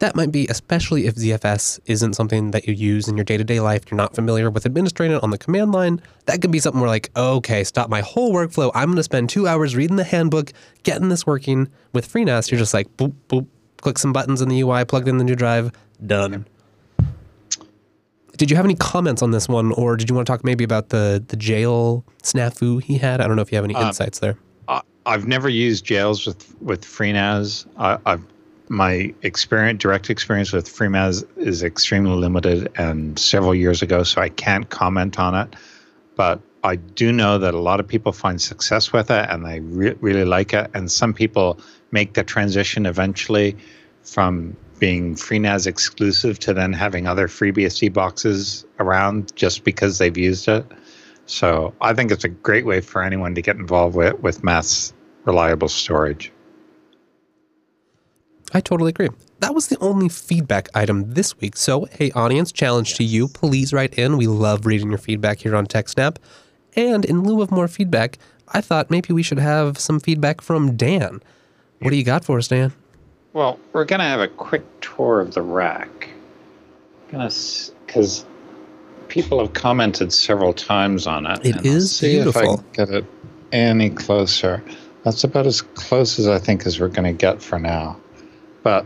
[0.02, 3.44] that might be especially if ZFS isn't something that you use in your day to
[3.44, 3.84] day life.
[3.90, 6.02] You're not familiar with administrating it on the command line.
[6.26, 8.72] That could be something where, like, okay, stop my whole workflow.
[8.74, 11.70] I'm going to spend two hours reading the handbook, getting this working.
[11.94, 13.46] With FreeNAS, you're just like, boop, boop,
[13.78, 15.72] click some buttons in the UI, plugged in the new drive,
[16.04, 16.48] done.
[18.38, 20.64] Did you have any comments on this one, or did you want to talk maybe
[20.64, 23.22] about the the jail snafu he had?
[23.22, 24.36] I don't know if you have any Uh, insights there.
[25.06, 27.68] I've never used jails with with FreeNAS.
[27.78, 28.24] I, I've
[28.72, 34.30] my experience, direct experience with FreeNAS is extremely limited and several years ago, so I
[34.30, 35.54] can't comment on it.
[36.16, 39.60] But I do know that a lot of people find success with it and they
[39.60, 40.72] re- really like it.
[40.74, 41.60] And some people
[41.92, 43.58] make the transition eventually
[44.04, 50.48] from being FreeNAS exclusive to then having other FreeBSD boxes around just because they've used
[50.48, 50.66] it.
[51.26, 54.94] So I think it's a great way for anyone to get involved with, with mass
[55.26, 56.32] reliable storage.
[58.54, 59.10] I totally agree.
[59.40, 61.56] That was the only feedback item this week.
[61.56, 63.28] So, hey, audience, challenge to you.
[63.28, 64.18] Please write in.
[64.18, 66.18] We love reading your feedback here on TechSnap.
[66.76, 68.18] And in lieu of more feedback,
[68.50, 71.22] I thought maybe we should have some feedback from Dan.
[71.80, 72.74] What do you got for us, Dan?
[73.34, 76.10] Well, we're going to have a quick tour of the rack.
[77.10, 78.26] Because
[79.08, 81.46] people have commented several times on it.
[81.46, 83.06] It I'll see If I can get it
[83.52, 84.64] any closer.
[85.04, 87.98] That's about as close as I think as we're going to get for now.
[88.64, 88.86] But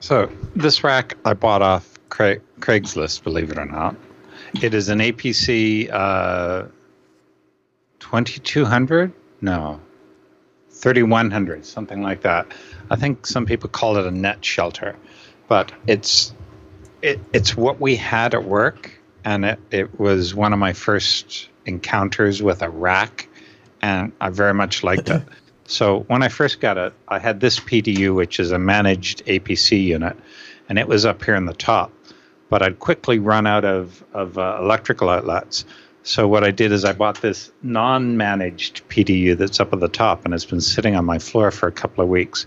[0.00, 3.96] so this rack I bought off Craig, Craigslist, believe it or not.
[4.62, 6.66] It is an APC uh,
[8.00, 9.12] 2200?
[9.40, 9.80] No,
[10.70, 12.46] 3100, something like that.
[12.90, 14.94] I think some people call it a NetShelter,
[15.48, 16.32] but it's
[17.02, 18.92] it, it's what we had at work,
[19.24, 23.25] and it, it was one of my first encounters with a rack,
[23.82, 25.22] and I very much liked it.
[25.68, 29.82] So when I first got it, I had this PDU, which is a managed APC
[29.82, 30.16] unit,
[30.68, 31.92] and it was up here in the top.
[32.48, 35.64] But I'd quickly run out of, of uh, electrical outlets.
[36.04, 40.24] So what I did is I bought this non-managed PDU that's up at the top,
[40.24, 42.46] and it's been sitting on my floor for a couple of weeks.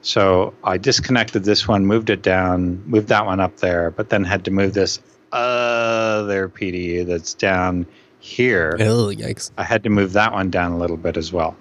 [0.00, 4.24] So I disconnected this one, moved it down, moved that one up there, but then
[4.24, 5.00] had to move this
[5.32, 7.86] other PDU that's down
[8.28, 8.76] here.
[8.78, 9.50] Oh, yikes.
[9.56, 11.56] I had to move that one down a little bit as well.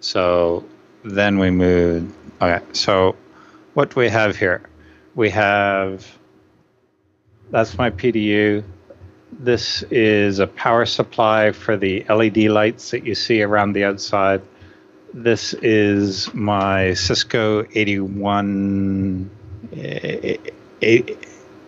[0.00, 0.64] So
[1.04, 2.14] then we moved.
[2.40, 3.16] Okay, so
[3.74, 4.62] what do we have here?
[5.14, 6.06] We have
[7.50, 8.64] that's my PDU.
[9.32, 14.42] This is a power supply for the LED lights that you see around the outside.
[15.12, 19.30] This is my Cisco 81
[19.76, 20.36] eh,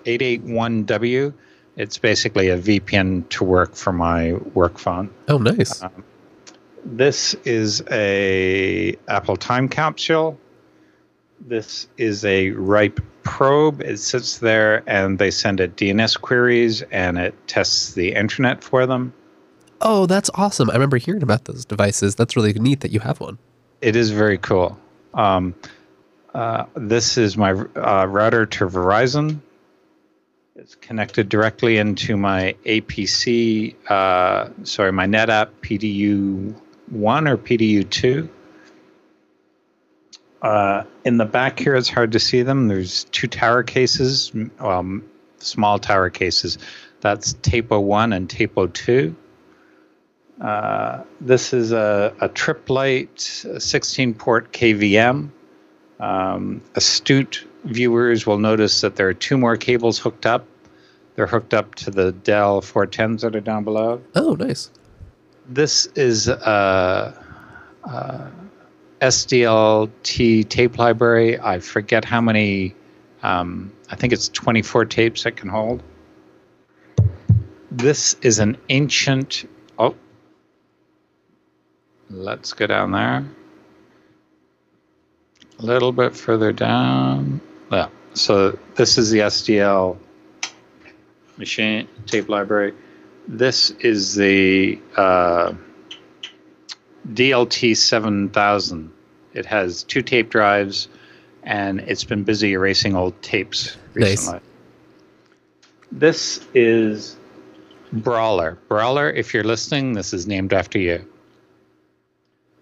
[0.04, 1.32] 881W.
[1.78, 5.10] It's basically a VPN to work for my work phone.
[5.28, 5.80] Oh, nice.
[6.84, 10.36] This is a Apple Time Capsule.
[11.40, 13.80] This is a RIPE probe.
[13.80, 18.84] It sits there and they send it DNS queries and it tests the internet for
[18.84, 19.14] them.
[19.80, 20.70] Oh, that's awesome.
[20.70, 22.16] I remember hearing about those devices.
[22.16, 23.38] That's really neat that you have one.
[23.80, 24.76] It is very cool.
[25.14, 25.54] Um,
[26.34, 29.42] uh, this is my uh, router to Verizon.
[30.58, 36.52] It's connected directly into my APC, uh, sorry, my NetApp PDU
[36.90, 38.28] 1 or PDU 2.
[40.42, 42.66] Uh, in the back here, it's hard to see them.
[42.66, 46.58] There's two tower cases, m- well, m- small tower cases.
[47.02, 49.16] That's TAPO 1 and TAPO 2.
[50.40, 55.30] Uh, this is a, a Tripp Lite 16 port KVM.
[56.00, 60.46] Um, astute viewers will notice that there are two more cables hooked up.
[61.14, 64.00] They're hooked up to the Dell 410s that are down below.
[64.14, 64.70] Oh, nice.
[65.48, 67.14] This is a,
[67.84, 68.30] a
[69.00, 71.38] SDLT tape library.
[71.40, 72.74] I forget how many
[73.22, 75.82] Um, I think it's 24 tapes it can hold.
[77.70, 79.48] This is an ancient.
[79.78, 79.94] Oh,
[82.10, 83.26] let's go down there.
[85.58, 87.40] A little bit further down.
[87.70, 87.88] Yeah.
[88.14, 89.98] So this is the SDL
[91.36, 92.74] machine tape library.
[93.26, 95.52] This is the uh,
[97.12, 98.92] DLT 7000.
[99.34, 100.88] It has two tape drives,
[101.42, 104.40] and it's been busy erasing old tapes recently.
[104.40, 104.42] Nice.
[105.92, 107.16] This is
[107.92, 108.58] Brawler.
[108.68, 111.04] Brawler, if you're listening, this is named after you.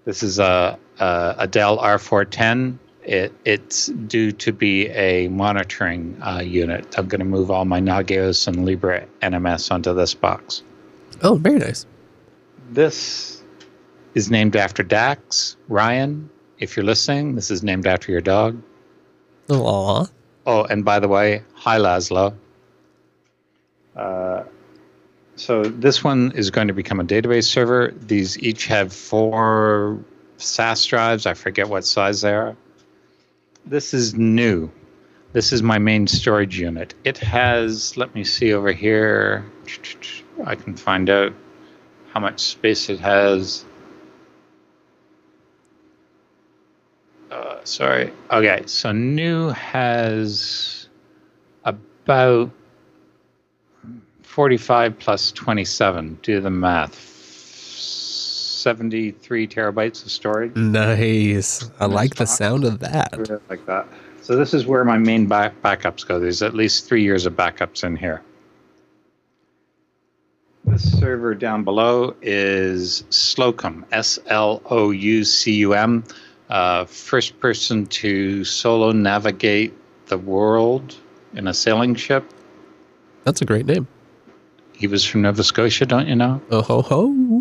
[0.05, 2.79] This is a, a, a Dell R410.
[3.07, 6.99] It, it's due to be a monitoring uh, unit.
[6.99, 10.65] I'm going to move all my Nagios and Libre NMS onto this box.
[11.23, 11.87] Oh, very nice.
[12.71, 13.45] This
[14.15, 15.57] is named after Dax.
[15.69, 16.29] Ryan,
[16.59, 18.61] if you're listening, this is named after your dog.
[19.51, 20.07] Aw.
[20.47, 22.35] Oh, and by the way, hi Laszlo.
[23.95, 24.43] Uh,
[25.37, 27.93] so this one is going to become a database server.
[27.97, 30.03] These each have four
[30.39, 31.25] SAS drives.
[31.25, 32.57] I forget what size they are.
[33.67, 34.71] This is new.
[35.33, 36.95] This is my main storage unit.
[37.03, 39.45] It has, let me see over here.
[40.45, 41.33] I can find out
[42.13, 43.65] how much space it has.
[47.29, 48.13] Uh, sorry.
[48.31, 50.89] Okay, so new has
[51.65, 52.53] about
[54.23, 56.21] 45 plus 27.
[56.23, 57.16] Do the math.
[58.67, 60.57] 73 terabytes of storage.
[60.57, 61.71] Nice.
[61.79, 63.17] I like the sound of that.
[63.49, 63.87] Like that.
[64.23, 66.19] So this is where my main back- backups go.
[66.19, 68.23] There's at least three years of backups in here.
[70.65, 76.03] This server down below is Slocum, S L O U C U M,
[76.51, 79.73] uh, first person to solo navigate
[80.07, 80.97] the world
[81.35, 82.25] in a sailing ship.
[83.23, 83.87] That's a great name.
[84.73, 86.43] He was from Nova Scotia, don't you know?
[86.51, 87.36] Oh ho ho.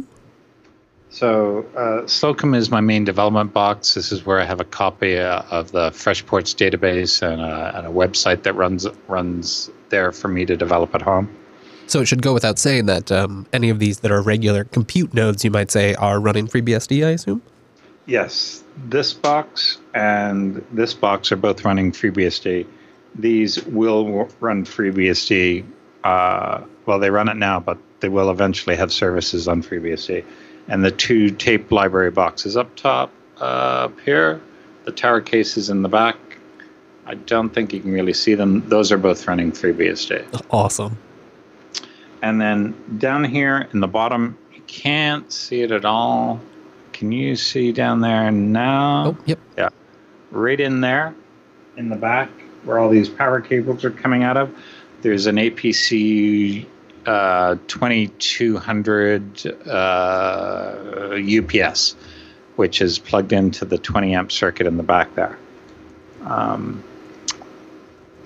[1.16, 3.94] So uh, Slocum is my main development box.
[3.94, 7.88] This is where I have a copy uh, of the FreshPorts database and a, and
[7.88, 11.34] a website that runs runs there for me to develop at home.
[11.88, 15.14] So it should go without saying that um, any of these that are regular compute
[15.14, 17.42] nodes, you might say, are running FreeBSD, I assume?
[18.08, 22.68] Yes, this box and this box are both running FreeBSD.
[23.18, 25.64] These will w- run FreeBSD.
[26.04, 30.26] Uh, well, they run it now, but they will eventually have services on FreeBSD.
[30.68, 34.42] And the two tape library boxes up top, uh, up here,
[34.86, 36.18] the tower cases in the back.
[37.06, 38.68] I don't think you can really see them.
[38.68, 40.44] Those are both running FreeBSD.
[40.50, 40.98] Awesome.
[42.24, 46.40] And then down here in the bottom, you can't see it at all.
[46.94, 49.08] Can you see down there now?
[49.08, 49.40] Oh, yep.
[49.56, 49.70] Yeah.
[50.32, 51.14] Right in there
[51.78, 52.30] in the back
[52.64, 54.54] where all these power cables are coming out of
[55.02, 56.66] there's an apc
[57.06, 61.96] uh, 2200 uh, ups
[62.56, 65.38] which is plugged into the 20 amp circuit in the back there
[66.24, 66.84] um,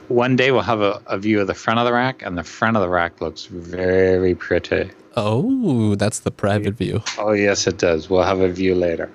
[0.08, 2.44] one day we'll have a, a view of the front of the rack and the
[2.44, 7.04] front of the rack looks very pretty Oh, that's the private view.
[7.18, 8.10] Oh yes, it does.
[8.10, 9.12] We'll have a view later.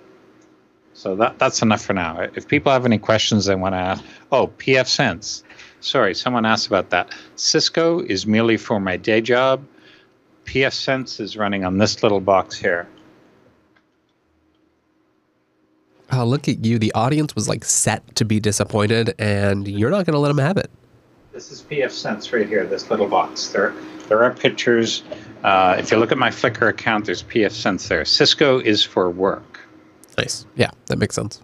[0.92, 2.20] So that that's enough for now.
[2.34, 5.42] If people have any questions they want to ask, oh, pfSense.
[5.84, 7.14] Sorry, someone asked about that.
[7.36, 9.62] Cisco is merely for my day job.
[10.46, 12.88] pfSense is running on this little box here.
[16.10, 16.78] Oh, look at you.
[16.78, 20.38] The audience was like set to be disappointed, and you're not going to let them
[20.38, 20.70] have it.
[21.32, 22.64] This is pfSense right here.
[22.66, 23.48] This little box.
[23.48, 23.74] There
[24.08, 25.02] there are pictures.
[25.42, 28.06] Uh, if you look at my Flickr account, there's pfSense there.
[28.06, 29.60] Cisco is for work.
[30.16, 30.46] Nice.
[30.56, 31.42] Yeah, that makes sense.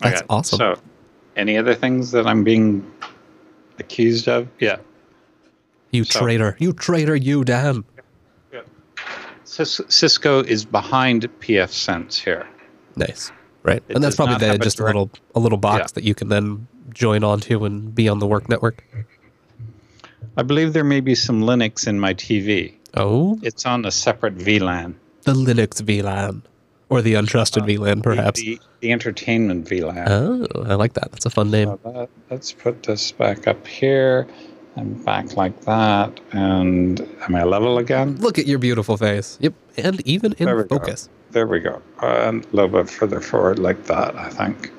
[0.00, 0.58] That's Okay, awesome.
[0.58, 0.78] So,
[1.36, 2.90] any other things that I'm being
[3.78, 4.48] accused of?
[4.60, 4.76] Yeah.
[5.90, 6.56] you so- traitor.
[6.58, 7.84] You traitor, you, Dan.
[9.44, 12.46] Cis- Cisco is behind pfSense here.
[12.96, 13.30] Nice.
[13.62, 13.82] Right.
[13.88, 15.86] It and that's probably the, a just a direct- little a little box Yeah.
[15.94, 18.82] that you can then join onto and be on the work network.
[20.38, 22.74] I believe there may be some Linux in my TV.
[22.94, 24.94] Oh, It's on a separate VLAN.
[25.24, 26.42] the Linux VLAN
[26.92, 28.40] or the untrusted uh, VLAN, perhaps.
[28.40, 30.04] The, the entertainment VLAN.
[30.08, 31.10] Oh, I like that.
[31.12, 31.68] That's a fun name.
[31.68, 34.26] So that, let's put this back up here
[34.76, 36.20] and back like that.
[36.32, 38.16] And am I level again?
[38.16, 39.38] Look at your beautiful face.
[39.40, 40.78] Yep, and even in There we go.
[40.78, 41.08] focus.
[41.30, 41.80] There we go.
[42.02, 44.70] And a little bit further forward like that, I think.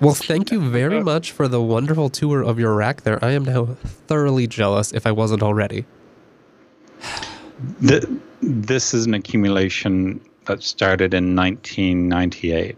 [0.00, 3.24] Well, thank you very much for the wonderful tour of your rack there.
[3.24, 3.76] I am now
[4.08, 5.86] thoroughly jealous if I wasn't already.
[7.80, 12.76] The, this is an accumulation that started in 1998.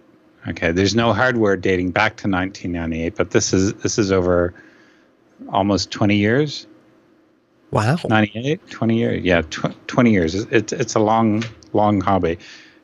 [0.48, 4.54] Okay, there's no hardware dating back to 1998, but this is this is over
[5.52, 6.66] almost 20 years.
[7.72, 7.96] Wow.
[8.08, 9.24] 98, 20 years.
[9.24, 10.34] Yeah, tw- 20 years.
[10.34, 11.42] It's it's a long
[11.72, 12.38] long hobby,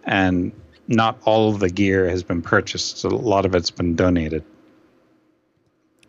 [0.05, 0.53] and
[0.89, 3.05] not all of the gear has been purchased.
[3.05, 4.45] a lot of it's been donated.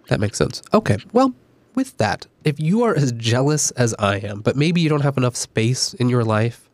[0.10, 0.62] That makes sense.
[0.74, 0.98] Okay.
[1.14, 1.34] Well,
[1.76, 5.18] with that, if you are as jealous as I am, but maybe you don't have
[5.18, 6.70] enough space in your life,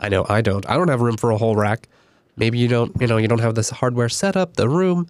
[0.00, 0.68] I know I don't.
[0.68, 1.88] I don't have room for a whole rack.
[2.36, 5.08] Maybe you don't, you know, you don't have this hardware setup, the room.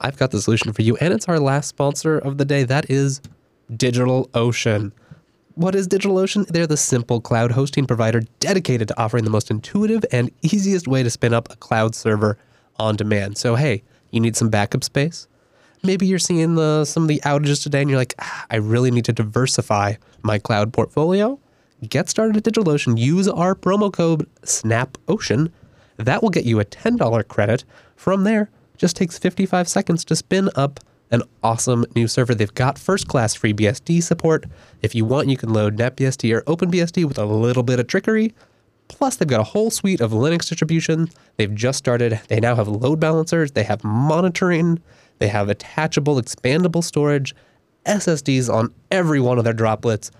[0.00, 2.64] I've got the solution for you, and it's our last sponsor of the day.
[2.64, 3.20] That is
[3.72, 4.92] DigitalOcean.
[5.54, 6.48] What is DigitalOcean?
[6.48, 11.02] They're the simple cloud hosting provider dedicated to offering the most intuitive and easiest way
[11.02, 12.36] to spin up a cloud server
[12.78, 13.38] on demand.
[13.38, 15.28] So, hey, you need some backup space?
[15.82, 18.90] Maybe you're seeing the, some of the outages today and you're like, ah, I really
[18.90, 21.38] need to diversify my cloud portfolio.
[21.86, 22.98] Get started at DigitalOcean.
[22.98, 25.50] Use our promo code SNAPOcean.
[25.98, 27.64] That will get you a $10 credit.
[27.96, 32.34] From there, just takes 55 seconds to spin up an awesome new server.
[32.34, 34.46] They've got first class FreeBSD support.
[34.82, 38.34] If you want, you can load NetBSD or OpenBSD with a little bit of trickery.
[38.88, 41.14] Plus, they've got a whole suite of Linux distributions.
[41.36, 42.20] They've just started.
[42.28, 44.80] They now have load balancers, they have monitoring,
[45.18, 47.34] they have attachable, expandable storage,
[47.84, 50.10] SSDs on every one of their droplets.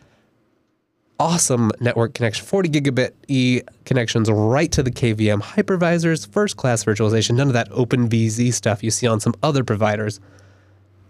[1.18, 7.36] Awesome network connection, 40 gigabit E connections right to the KVM hypervisors, first class virtualization,
[7.36, 10.20] none of that OpenVZ stuff you see on some other providers.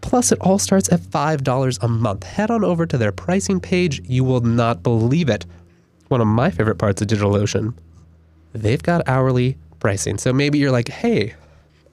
[0.02, 2.22] Plus, it all starts at $5 a month.
[2.22, 4.00] Head on over to their pricing page.
[4.08, 5.44] You will not believe it.
[6.06, 7.74] One of my favorite parts of DigitalOcean,
[8.52, 10.18] they've got hourly pricing.
[10.18, 11.34] So maybe you're like, hey,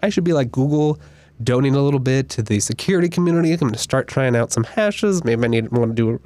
[0.04, 1.00] I should be like Google
[1.44, 3.52] donating a little bit to the security community.
[3.54, 5.24] I'm going to start trying out some hashes.
[5.24, 6.22] Maybe I need want to do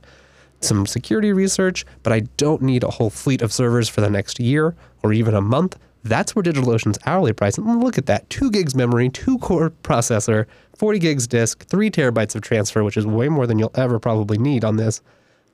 [0.61, 4.39] some security research, but I don't need a whole fleet of servers for the next
[4.39, 5.77] year or even a month.
[6.03, 7.57] That's where DigitalOcean's hourly price.
[7.57, 10.45] And look at that: two gigs memory, two core processor,
[10.77, 14.37] 40 gigs disk, three terabytes of transfer, which is way more than you'll ever probably
[14.37, 15.01] need on this.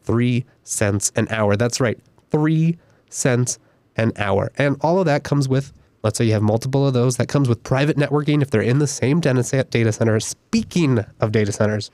[0.03, 1.55] Three cents an hour.
[1.55, 1.97] That's right,
[2.29, 2.77] three
[3.09, 3.57] cents
[3.95, 5.71] an hour, and all of that comes with
[6.03, 7.15] Let's say you have multiple of those.
[7.15, 10.19] That comes with private networking if they're in the same data center.
[10.19, 11.91] Speaking of data centers,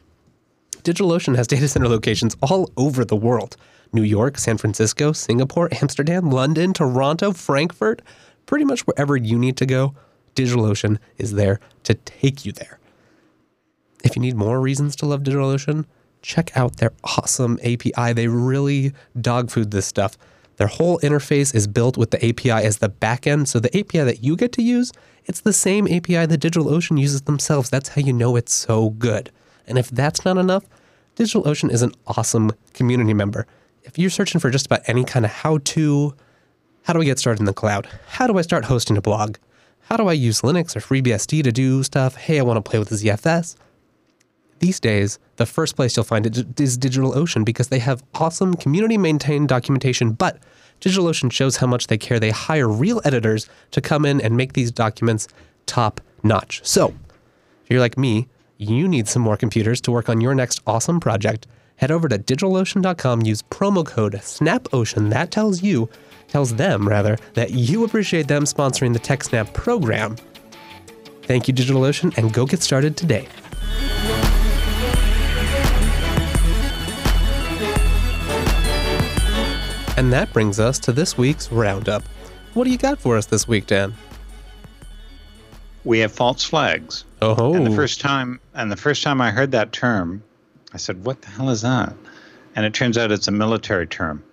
[0.84, 3.56] DigitalOcean has data center locations all over the world
[3.92, 8.02] New York, San Francisco, Singapore, Amsterdam, London, Toronto, Frankfurt.
[8.46, 9.96] Pretty much wherever you need to go,
[10.36, 12.80] DigitalOcean is there to take you there.
[14.04, 15.86] If you need more reasons to love DigitalOcean,
[16.22, 18.14] check out their awesome API.
[18.14, 20.18] They really dog food this stuff.
[20.58, 23.48] Their whole interface is built with the API as the backend.
[23.48, 24.92] So the API that you get to use,
[25.26, 27.70] it's the same API that DigitalOcean uses themselves.
[27.70, 29.32] That's how you know it's so good.
[29.70, 30.66] And if that's not enough,
[31.16, 33.46] DigitalOcean is an awesome community member.
[33.84, 36.16] If you're searching for just about any kind of how to,
[36.84, 37.88] how do I get started in the cloud?
[38.08, 39.38] How do I start hosting a blog?
[39.82, 42.16] How do I use Linux or FreeBSD to do stuff?
[42.16, 43.56] Hey, I want to play with ZFS.
[44.60, 48.98] These days, the first place you'll find it is DigitalOcean because they have awesome community
[48.98, 50.38] maintained documentation, but
[50.82, 52.20] DigitalOcean shows how much they care.
[52.20, 55.28] They hire real editors to come in and make these documents
[55.66, 56.62] top notch.
[56.64, 56.94] So,
[57.64, 58.28] if you're like me,
[58.60, 61.48] you need some more computers to work on your next awesome project.
[61.78, 65.10] Head over to digitalocean.com, use promo code SNAPOcean.
[65.12, 65.90] That tells you,
[66.28, 70.18] tells them rather, that you appreciate them sponsoring the TechSnap program.
[71.24, 73.30] Thank you, DigitalOcean, and go get started today.
[79.96, 82.04] And that brings us to this week's roundup.
[82.56, 83.94] What do you got for us this week, Dan?
[85.86, 87.06] We have false flags.
[87.22, 90.24] Oh, and the first time, and the first time I heard that term,
[90.74, 91.94] I said, "What the hell is that?"
[92.56, 94.24] And it turns out it's a military term.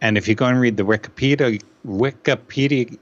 [0.00, 2.98] And if you go and read the Wikipedia, Wikipedia,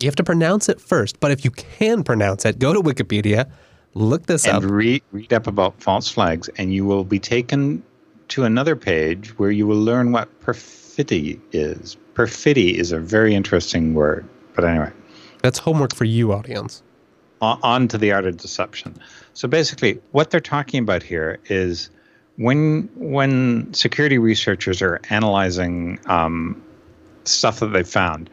[0.00, 1.20] you have to pronounce it first.
[1.20, 3.50] But if you can pronounce it, go to Wikipedia,
[3.94, 7.82] look this and up, read read up about false flags, and you will be taken
[8.28, 11.96] to another page where you will learn what perfidy is.
[12.14, 14.26] Perfidy is a very interesting word.
[14.54, 14.92] But anyway.
[15.42, 16.82] That's homework for you, audience.
[17.40, 18.96] On to the art of deception.
[19.32, 21.88] So basically, what they're talking about here is
[22.36, 26.62] when when security researchers are analyzing um,
[27.24, 28.28] stuff that they found,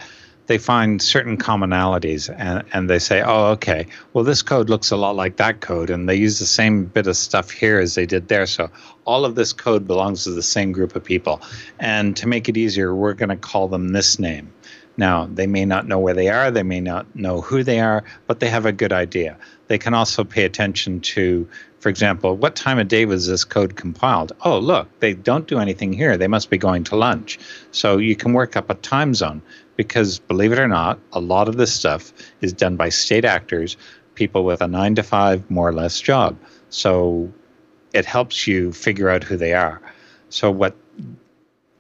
[0.47, 4.97] they find certain commonalities and, and they say, oh, okay, well, this code looks a
[4.97, 5.89] lot like that code.
[5.89, 8.45] And they use the same bit of stuff here as they did there.
[8.45, 8.69] So
[9.05, 11.41] all of this code belongs to the same group of people.
[11.79, 14.51] And to make it easier, we're going to call them this name.
[14.97, 18.03] Now, they may not know where they are, they may not know who they are,
[18.25, 19.37] but they have a good idea.
[19.67, 21.47] They can also pay attention to,
[21.79, 24.31] for example, what time of day was this code compiled?
[24.41, 26.17] Oh, look, they don't do anything here.
[26.17, 27.37] They must be going to lunch.
[27.71, 29.41] So you can work up a time zone
[29.75, 33.77] because believe it or not, a lot of this stuff is done by state actors
[34.17, 36.35] people with a nine to five, more or less job.
[36.69, 37.31] So
[37.93, 39.79] it helps you figure out who they are.
[40.29, 40.75] So, what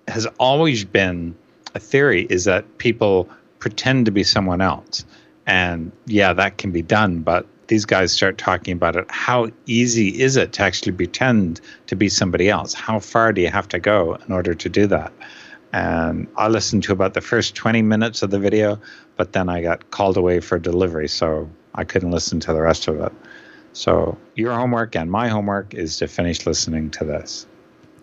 [0.07, 1.35] has always been
[1.73, 5.05] a theory is that people pretend to be someone else.
[5.45, 9.05] And yeah, that can be done, but these guys start talking about it.
[9.09, 12.73] How easy is it to actually pretend to be somebody else?
[12.73, 15.11] How far do you have to go in order to do that?
[15.73, 18.79] And I listened to about the first 20 minutes of the video,
[19.17, 22.87] but then I got called away for delivery, so I couldn't listen to the rest
[22.87, 23.11] of it.
[23.73, 27.45] So your homework and my homework is to finish listening to this.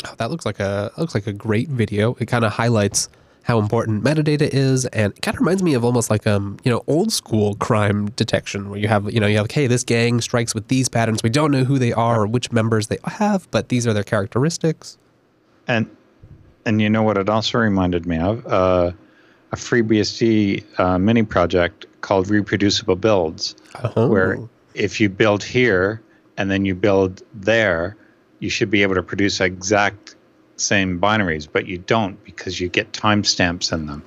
[0.06, 2.16] Oh, that looks like a looks like a great video.
[2.20, 3.08] It kind of highlights
[3.44, 6.70] how important metadata is, and it kind of reminds me of almost like um you
[6.70, 9.84] know old school crime detection, where you have you know you have like, hey this
[9.84, 11.22] gang strikes with these patterns.
[11.22, 14.02] We don't know who they are or which members they have, but these are their
[14.04, 14.98] characteristics.
[15.68, 15.88] And
[16.66, 18.92] and you know what it also reminded me of uh,
[19.52, 24.08] a FreeBSD uh, mini project called Reproducible Builds, Oh.
[24.08, 24.38] where
[24.74, 26.00] if you build here
[26.38, 27.96] and then you build there,
[28.40, 30.16] you should be able to produce exact
[30.56, 34.02] same binaries, but you don't because you get timestamps in them.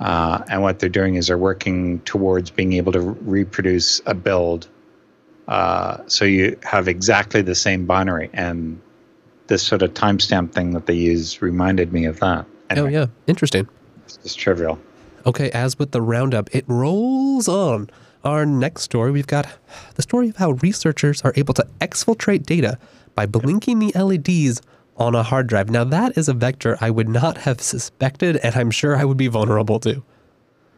[0.00, 4.68] Uh, and what they're doing is they're working towards being able to reproduce a build.
[5.48, 8.30] Uh, so you have exactly the same binary.
[8.32, 8.80] And
[9.46, 12.46] this sort of timestamp thing that they use reminded me of that.
[12.70, 13.68] Oh yeah, interesting.
[14.04, 14.78] It's just trivial.
[15.26, 17.90] Okay, as with the roundup, it rolls on.
[18.24, 19.46] Our next story, we've got
[19.94, 22.78] the story of how researchers are able to exfiltrate data
[23.14, 24.62] by blinking the LEDs
[24.96, 25.70] on a hard drive.
[25.70, 29.16] Now, that is a vector I would not have suspected, and I'm sure I would
[29.16, 30.02] be vulnerable to.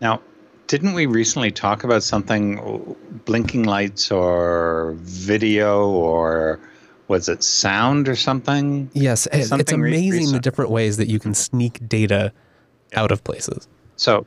[0.00, 0.20] Now,
[0.66, 6.58] didn't we recently talk about something, blinking lights or video or
[7.08, 8.90] was it sound or something?
[8.94, 12.32] Yes, it- it's Something re- amazing the different ways that you can sneak data
[12.94, 13.68] out of places.
[13.96, 14.24] So,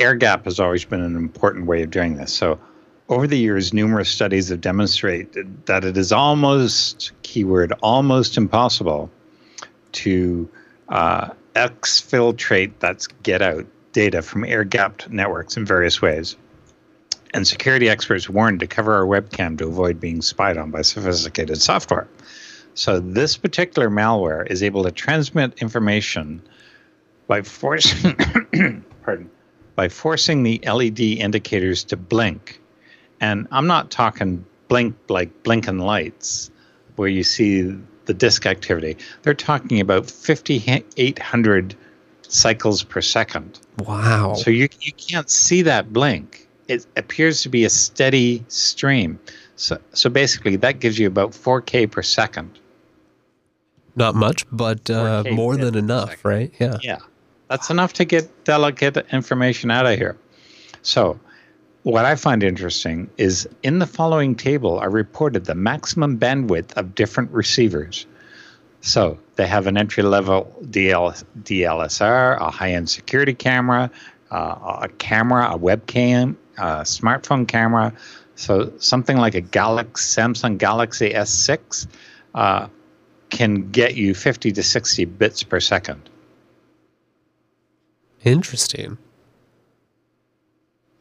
[0.00, 2.32] air gap has always been an important way of doing this.
[2.32, 2.58] So,
[3.08, 9.10] over the years, numerous studies have demonstrated that it is almost, keyword, almost impossible
[9.96, 10.48] to
[10.88, 16.36] uh, exfiltrate, that's get out, data from air gapped networks in various ways.
[17.34, 21.60] And security experts warned to cover our webcam to avoid being spied on by sophisticated
[21.60, 22.08] software.
[22.74, 26.42] So, this particular malware is able to transmit information
[27.26, 28.14] by forcing
[29.02, 29.30] pardon
[29.74, 32.60] by forcing the LED indicators to blink.
[33.20, 36.50] And I'm not talking blink like blinking lights
[36.96, 38.96] where you see the disk activity.
[39.22, 41.74] They're talking about 5800
[42.22, 43.60] cycles per second.
[43.78, 44.34] Wow.
[44.34, 46.48] So you you can't see that blink.
[46.68, 49.18] It appears to be a steady stream.
[49.56, 52.58] So so basically that gives you about 4k per second.
[53.96, 56.52] Not much, but uh, more than enough, right?
[56.60, 56.76] Yeah.
[56.82, 56.98] Yeah,
[57.48, 60.18] that's enough to get delicate information out of here.
[60.82, 61.18] So,
[61.86, 66.96] what I find interesting is in the following table, I reported the maximum bandwidth of
[66.96, 68.06] different receivers.
[68.80, 73.88] So, they have an entry level DL, DLSR, a high end security camera,
[74.32, 77.92] uh, a camera, a webcam, a smartphone camera.
[78.34, 81.86] So, something like a Galaxy, Samsung Galaxy S6
[82.34, 82.66] uh,
[83.30, 86.10] can get you 50 to 60 bits per second.
[88.24, 88.98] Interesting.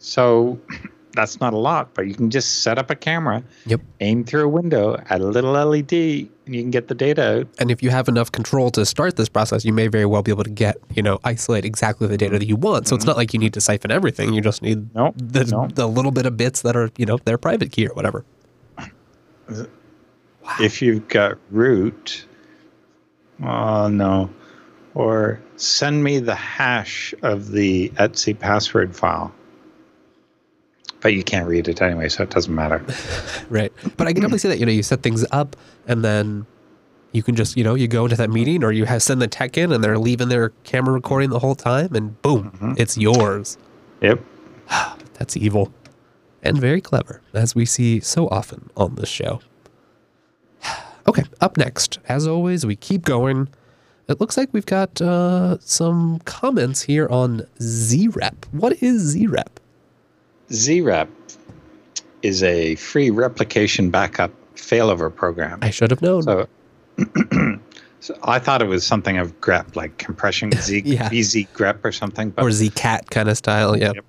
[0.05, 0.59] So
[1.13, 3.81] that's not a lot, but you can just set up a camera, Yep.
[4.01, 7.47] aim through a window, add a little LED, and you can get the data out.
[7.57, 10.31] And if you have enough control to start this process, you may very well be
[10.31, 12.87] able to get, you know, isolate exactly the data that you want.
[12.87, 13.09] So it's mm-hmm.
[13.09, 14.33] not like you need to siphon everything.
[14.33, 15.67] You just need No, the, no.
[15.73, 18.25] the little bit of bits that are, you know, their private key or whatever.
[20.59, 22.25] If you've got root,
[23.43, 24.29] oh no,
[24.93, 29.33] or send me the hash of the etc password file.
[31.05, 32.83] But you can't read it anyway, so it doesn't matter.
[33.51, 33.71] Right.
[33.95, 35.55] But I can definitely see that, you know, you set things up
[35.87, 36.47] and then
[37.11, 39.27] you can just, you know, you go into that meeting or you have send the
[39.27, 43.59] tech in and they're leaving their camera recording the whole time and boom, it's yours.
[44.01, 44.19] Yep.
[45.13, 45.71] That's evil
[46.41, 49.41] and very clever, as we see so often on this show.
[51.07, 53.47] Okay, up next, as always, we keep going.
[54.09, 58.45] It looks like we've got uh, some comments here on ZREP.
[58.51, 59.54] What is ZREP?
[60.49, 61.07] ZREP
[62.21, 65.59] is a free replication backup failover program.
[65.61, 66.23] I should have known.
[66.23, 66.47] So,
[67.99, 71.09] so I thought it was something of grep, like compression Z, Yeah.
[71.09, 72.31] BZ grep or something.
[72.31, 73.77] But or ZCAT kind of style.
[73.77, 73.91] Yeah.
[73.95, 74.05] Yep.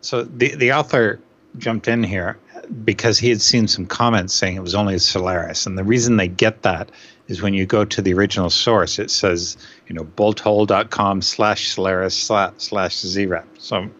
[0.00, 1.20] so the the author
[1.58, 2.38] jumped in here
[2.84, 6.28] because he had seen some comments saying it was only Solaris, and the reason they
[6.28, 6.90] get that
[7.26, 9.56] is when you go to the original source, it says
[9.88, 13.44] you know bolthole.com slash Solaris slash slash zrep.
[13.58, 13.90] So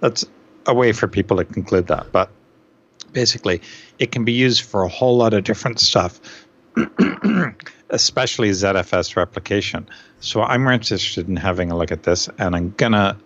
[0.00, 0.24] that's
[0.68, 2.12] a way for people to conclude that.
[2.12, 2.30] But
[3.12, 3.60] basically,
[3.98, 6.20] it can be used for a whole lot of different stuff,
[7.90, 9.88] especially ZFS replication.
[10.20, 13.16] So I'm interested in having a look at this, and I'm gonna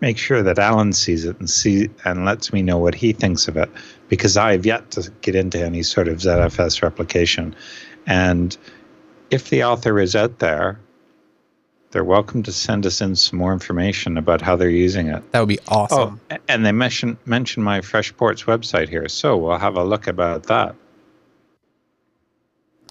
[0.00, 3.48] make sure that Alan sees it and see and lets me know what he thinks
[3.48, 3.70] of it,
[4.08, 7.54] because I have yet to get into any sort of ZFS replication.
[8.06, 8.56] And
[9.30, 10.78] if the author is out there,
[11.92, 15.30] they're welcome to send us in some more information about how they're using it.
[15.32, 16.20] That would be awesome.
[16.30, 20.44] Oh, and they mention mention my Freshports website here, so we'll have a look about
[20.44, 20.74] that.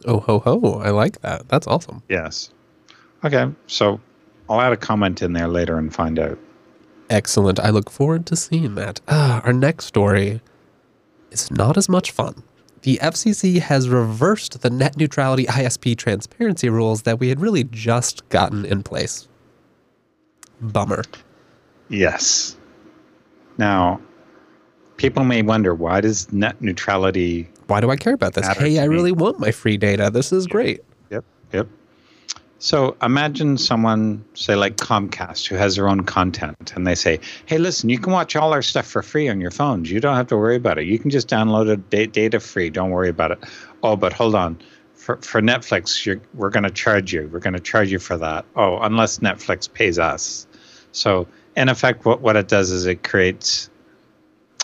[0.05, 0.81] Oh ho ho!
[0.83, 1.49] I like that.
[1.49, 2.01] That's awesome.
[2.09, 2.51] Yes.
[3.23, 3.99] Okay, so
[4.49, 6.39] I'll add a comment in there later and find out.
[7.09, 7.59] Excellent.
[7.59, 9.01] I look forward to seeing that.
[9.07, 10.41] Ah, our next story
[11.31, 12.43] is not as much fun.
[12.83, 18.27] The FCC has reversed the net neutrality ISP transparency rules that we had really just
[18.29, 19.27] gotten in place.
[20.61, 21.03] Bummer.
[21.89, 22.57] Yes.
[23.57, 24.01] Now,
[24.97, 28.47] people may wonder why does net neutrality Why do I care about this?
[28.57, 30.09] Hey, I really want my free data.
[30.09, 30.81] This is great.
[31.09, 31.67] Yep, yep.
[32.61, 37.57] So imagine someone, say like Comcast, who has their own content, and they say, "Hey,
[37.57, 39.89] listen, you can watch all our stuff for free on your phones.
[39.89, 40.85] You don't have to worry about it.
[40.85, 42.69] You can just download it da- data free.
[42.69, 43.39] Don't worry about it."
[43.81, 44.59] Oh, but hold on.
[44.93, 47.27] For for Netflix, we're going to charge you.
[47.33, 48.45] We're going to charge you for that.
[48.55, 50.45] Oh, unless Netflix pays us.
[50.91, 51.27] So
[51.57, 53.71] in effect, what what it does is it creates.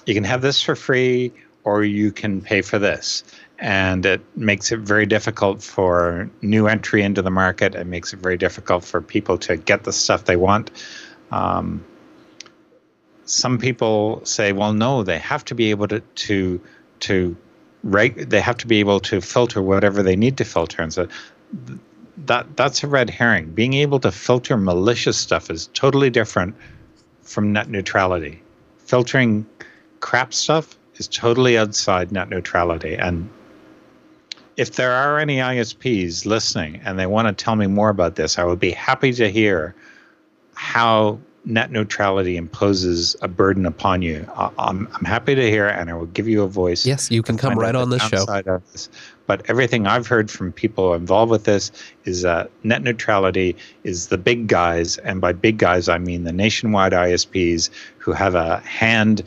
[0.05, 1.33] You can have this for free,
[1.63, 3.23] or you can pay for this
[3.59, 7.73] and it makes it very difficult for new entry into the market.
[7.75, 10.69] It makes it very difficult for people to get the stuff they want.
[11.31, 11.83] Um,
[13.25, 16.61] some people say, "Well, no, they have to be able to to
[17.01, 17.35] to
[17.83, 21.07] reg- They have to be able to filter whatever they need to filter." And so
[21.67, 21.79] th-
[22.25, 23.51] that that's a red herring.
[23.51, 26.55] Being able to filter malicious stuff is totally different
[27.23, 28.41] from net neutrality.
[28.85, 29.45] Filtering
[29.99, 33.29] crap stuff is totally outside net neutrality and
[34.57, 38.39] if there are any ISPs listening and they want to tell me more about this,
[38.39, 39.75] I would be happy to hear
[40.55, 44.27] how net neutrality imposes a burden upon you.
[44.35, 46.85] I'm, I'm happy to hear, and I will give you a voice.
[46.85, 48.25] Yes, you can come right on the this show.
[48.71, 48.89] this.
[49.27, 51.71] But everything I've heard from people involved with this
[52.03, 56.33] is that net neutrality is the big guys, and by big guys I mean the
[56.33, 57.69] nationwide ISPs
[57.99, 59.23] who have a hand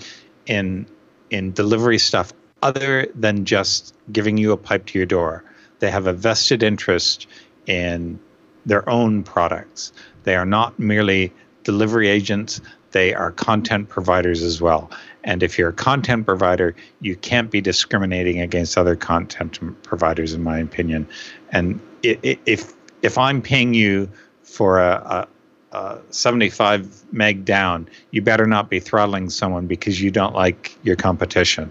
[0.47, 0.86] in
[1.31, 5.44] in delivery stuff other than just giving you a pipe to your door.
[5.78, 7.26] They have a vested interest
[7.66, 8.18] in
[8.66, 9.92] their own products.
[10.24, 11.32] They are not merely
[11.64, 12.60] delivery agents,
[12.92, 14.90] they are content providers as well.
[15.22, 20.42] And if you're a content provider, you can't be discriminating against other content providers, in
[20.42, 21.06] my opinion.
[21.50, 24.10] And if if I'm paying you
[24.42, 25.26] for a,
[25.72, 30.76] a, a 75 meg down, you better not be throttling someone because you don't like
[30.82, 31.70] your competition.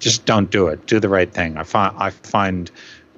[0.00, 0.86] Just don't do it.
[0.86, 1.56] Do the right thing.
[1.56, 2.70] I find I find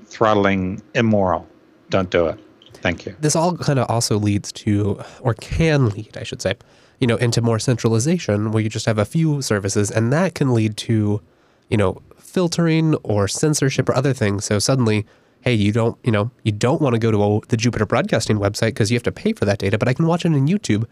[0.05, 1.49] throttling immoral.
[1.89, 2.39] Don't do it.
[2.75, 3.15] Thank you.
[3.21, 6.55] this all kind of also leads to, or can lead, I should say,
[6.99, 10.53] you know, into more centralization where you just have a few services, and that can
[10.53, 11.23] lead to,
[11.71, 14.45] you know, filtering or censorship or other things.
[14.45, 15.07] So suddenly,
[15.43, 18.39] hey, you don't, you know, you don't want to go to a, the Jupiter Broadcasting
[18.39, 20.49] website because you have to pay for that data, but I can watch it on
[20.49, 20.85] YouTube.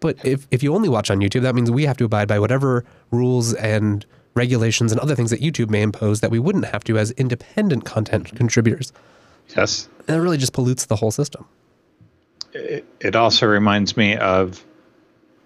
[0.00, 2.38] But if, if you only watch on YouTube, that means we have to abide by
[2.38, 4.04] whatever rules and
[4.34, 7.84] regulations and other things that YouTube may impose that we wouldn't have to as independent
[7.84, 8.92] content contributors.
[9.56, 9.88] Yes.
[10.06, 11.46] And it really just pollutes the whole system.
[12.52, 14.64] It, it also reminds me of,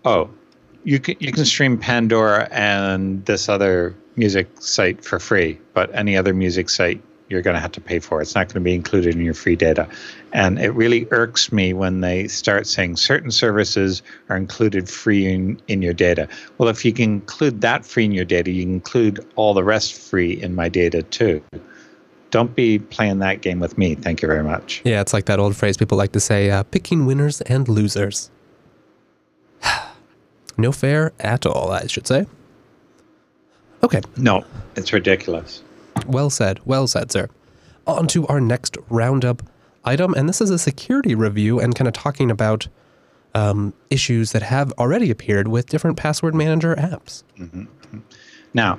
[0.05, 0.31] oh,
[0.85, 6.17] you can you can stream Pandora and this other music site for free, but any
[6.17, 8.21] other music site you're going to have to pay for.
[8.21, 8.23] It.
[8.23, 9.89] It's not going to be included in your free data.
[10.33, 15.61] And it really irks me when they start saying certain services are included free in,
[15.69, 16.29] in your data.
[16.59, 19.65] Well, if you can include that free in your data, you can include all the
[19.65, 21.43] rest free in my data too.
[22.31, 23.95] Don't be playing that game with me.
[23.95, 24.83] Thank you very much.
[24.85, 28.31] Yeah, it's like that old phrase people like to say uh, picking winners and losers.
[30.59, 32.27] no fair at all, I should say.
[33.85, 34.45] Okay, No,
[34.77, 35.63] it's ridiculous.
[36.07, 36.61] Well said.
[36.65, 37.29] Well said, sir.
[37.87, 39.43] On to our next roundup
[39.85, 42.67] item, and this is a security review and kind of talking about
[43.35, 47.23] um, issues that have already appeared with different password manager apps.
[48.55, 48.79] Now,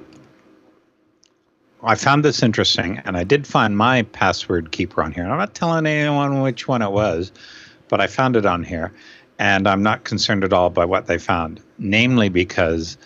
[1.84, 5.24] I found this interesting, and I did find my password keeper on here.
[5.24, 7.32] And I'm not telling anyone which one it was,
[7.90, 8.92] but I found it on here,
[9.38, 11.62] and I'm not concerned at all by what they found.
[11.78, 12.98] Namely, because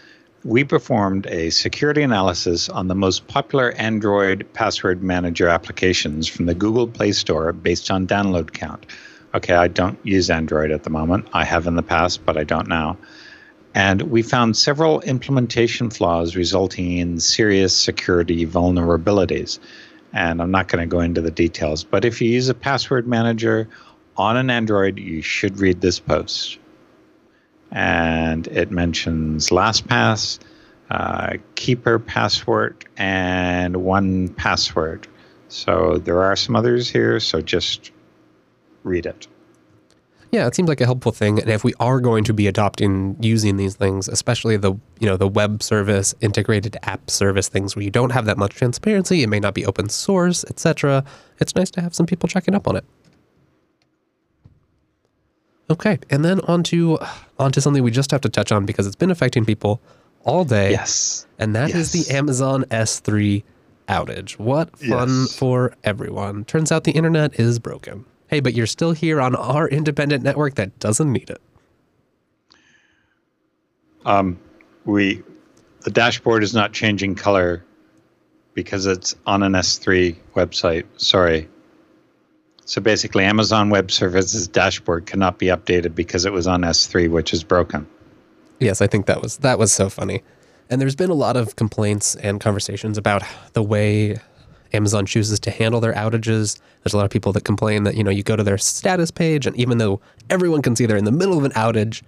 [0.44, 6.56] we performed a security analysis on the most popular Android password manager applications from the
[6.56, 8.86] Google Play Store based on download count.
[9.34, 11.28] Okay, I don't use Android at the moment.
[11.34, 12.98] I have in the past, but I don't now
[13.76, 19.60] And we found several implementation flaws resulting in serious security vulnerabilities.
[20.14, 23.07] And I'm not going to go into the details, but if you use a password
[23.07, 23.68] manager
[24.18, 26.59] on an Android, you should read this post.
[27.72, 30.40] And it mentions LastPass,
[30.90, 35.06] uh, Keeper Password, and 1Password.
[35.50, 37.91] So there are some others here, so just
[38.84, 39.28] read it.
[40.32, 41.40] Yeah, it seems like a helpful thing.
[41.40, 45.18] And if we are going to be adopting using these things, especially the you know
[45.18, 49.28] the web service, integrated app service things where you don't have that much transparency, it
[49.28, 51.04] may not be open source, etc.
[51.40, 52.86] It's nice to have some people checking up on it.
[55.72, 56.98] Okay, and then onto
[57.38, 59.80] onto something we just have to touch on because it's been affecting people
[60.24, 60.72] all day.
[60.72, 61.28] Yes.
[61.38, 62.08] And that is Yes.
[62.08, 63.44] the Amazon S3
[63.88, 64.34] outage.
[64.40, 65.36] What fun Yes.
[65.36, 66.44] for everyone.
[66.46, 68.06] Turns out the internet is broken.
[68.28, 71.41] Hey, but you're still here on our independent network that doesn't need it.
[74.06, 74.40] Um,
[74.86, 75.22] we
[75.82, 77.64] the dashboard is not changing color
[78.54, 80.84] because it's on an S3 website.
[80.98, 81.48] Sorry.
[82.70, 87.34] So basically, Amazon Web Services dashboard cannot be updated because it was on S3, which
[87.34, 87.88] is broken.
[88.60, 90.22] Yes, I think that was that was so funny.
[90.70, 93.24] And there's been a lot of complaints and conversations about
[93.54, 94.18] the way
[94.72, 96.60] Amazon chooses to handle their outages.
[96.84, 99.10] There's a lot of people that complain that, you know, you go to their status
[99.10, 102.04] page and even though everyone can see they're in the middle of an outage,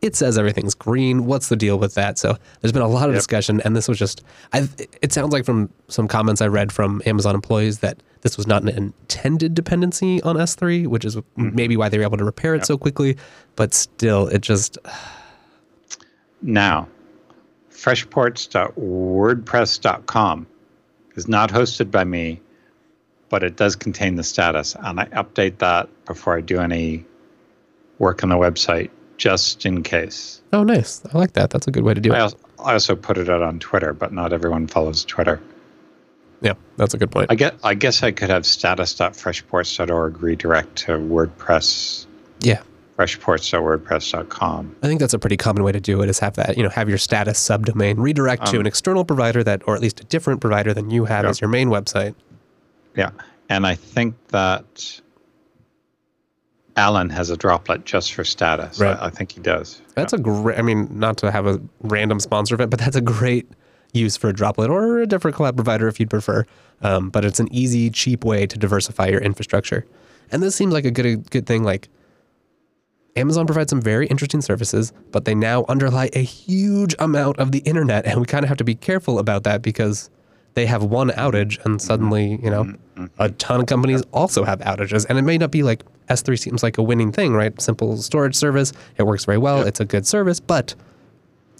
[0.00, 1.26] it says everything's green.
[1.26, 2.18] What's the deal with that?
[2.18, 3.18] So there's been a lot of Yep.
[3.18, 4.22] discussion and this was just
[4.52, 4.68] I
[5.02, 8.62] it sounds like from some comments I read from Amazon employees that this was not
[8.62, 11.54] an intended dependency on S3, which is mm-hmm.
[11.54, 13.16] maybe why they were able to repair it so quickly,
[13.54, 14.76] but still it just
[16.42, 16.88] Now,
[17.70, 20.46] freshports.wordpress.com
[21.16, 22.40] is not hosted by me,
[23.30, 24.76] but it does contain the status.
[24.78, 27.06] And I update that before I do any
[27.98, 30.42] work on the website, just in case.
[30.52, 31.00] Oh, nice.
[31.12, 31.48] I like that.
[31.48, 32.16] That's a good way to do it.
[32.16, 35.40] I also, I also put it out on Twitter, but not everyone follows Twitter.
[36.44, 37.26] Yeah, that's a good point.
[37.30, 37.56] I get.
[37.64, 42.06] I guess I could have status.freshports.org redirect to WordPress,
[42.40, 42.60] yeah,
[42.98, 44.76] freshports.wordpress.com.
[44.82, 46.10] I think that's a pretty common way to do it.
[46.10, 49.42] Is have that you know have your status subdomain redirect to Um, an external provider
[49.42, 51.30] that, or at least a different provider than you have Yep.
[51.30, 52.14] as your main website.
[52.94, 53.10] Yeah,
[53.48, 55.00] and I think that
[56.76, 58.78] Alan has a droplet just for status.
[58.80, 58.98] Right.
[59.00, 59.80] I, I think he does.
[59.94, 60.58] That's a great.
[60.58, 63.48] I mean, not to have a random sponsor event, but that's a great
[63.94, 66.44] use for a droplet or a different cloud provider if you'd prefer.
[66.82, 69.86] Um, but it's an easy, cheap way to diversify your infrastructure.
[70.30, 71.62] And this seems like a good good thing.
[71.62, 71.88] Like
[73.16, 77.60] Amazon provides some very interesting services, but they now underlie a huge amount of the
[77.60, 80.10] internet, and we kind of have to be careful about that because
[80.54, 82.74] they have one outage, and suddenly, you know,
[83.18, 86.62] a ton of companies also have outages, and it may not be like S3 seems
[86.62, 87.60] like a winning thing, right?
[87.60, 90.74] Simple storage service, it works very well, it's a good service, but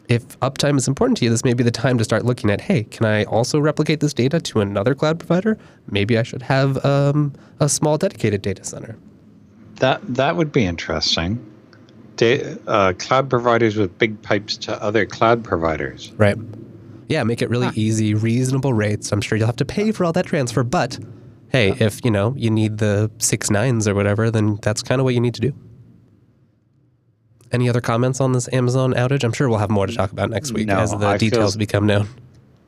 [0.09, 2.60] if uptime is important to you, this may be the time to start looking at,
[2.60, 5.59] hey, can I also replicate this data to another cloud provider?
[5.90, 8.97] Maybe I should have um, a small dedicated data center.
[9.76, 11.44] That that would be interesting.
[12.16, 16.12] Da- uh, cloud providers with big pipes to other cloud providers.
[16.12, 16.36] Right.
[17.09, 19.12] Yeah, make it really easy, reasonable rates.
[19.12, 20.98] I'm sure you'll have to pay for all that transfer, but
[21.48, 25.05] hey, if you know you need the six nines or whatever, then that's kind of
[25.05, 25.52] what you need to do.
[27.55, 29.22] Any other comments on this Amazon outage?
[29.22, 31.31] I'm sure we'll have more to talk about next week No, as the I feel-
[31.31, 32.09] details become known.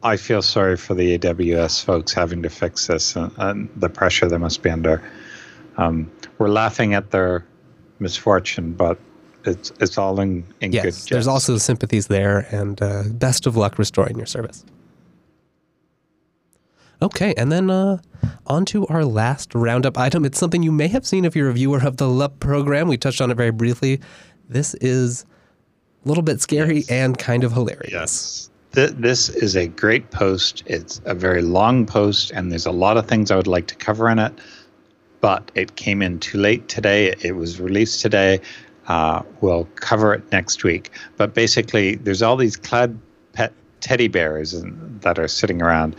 [0.04, 4.28] I feel sorry for the AWS folks having to fix this and, and the pressure
[4.28, 5.02] they must be under.
[5.76, 6.08] Um,
[6.38, 7.44] we're laughing at their
[7.98, 8.96] misfortune, but
[9.44, 11.28] it's it's all in, in good Yes, there's jest.
[11.28, 14.64] also sympathies there, and uh, best of luck restoring your service.
[17.02, 17.98] Okay, and then uh,
[18.46, 20.24] on to our last roundup item.
[20.24, 22.86] It's something you may have seen if you're a viewer of the LUP program.
[22.86, 24.00] We touched on it very briefly.
[24.48, 25.24] This is
[26.04, 26.90] a little bit scary Yes.
[26.90, 27.92] and kind of hilarious.
[27.92, 28.50] Yes.
[28.72, 30.62] Th- this is a great post.
[30.66, 33.74] It's a very long post, and there's a lot of things I would like to
[33.74, 34.32] cover in it.
[35.20, 37.14] But it came in too late today.
[37.22, 38.40] It was released today.
[38.86, 40.90] Uh, we'll cover it next week.
[41.16, 42.96] But basically, there's all these cloud
[43.32, 44.54] pet teddy bears
[45.00, 45.96] that are sitting around,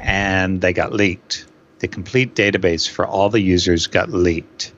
[0.00, 1.46] and they got leaked.
[1.80, 4.72] The complete database for all the users got leaked.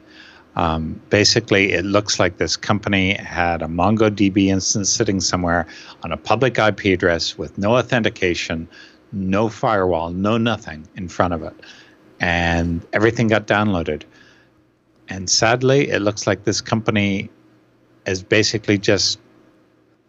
[0.54, 5.66] Um, basically, it looks like this company had a MongoDB instance sitting somewhere
[6.02, 8.68] on a public IP address with no authentication,
[9.12, 11.54] no firewall, no nothing in front of it.
[12.20, 14.02] And everything got downloaded.
[15.08, 17.30] And sadly, it looks like this company
[18.06, 19.18] has basically just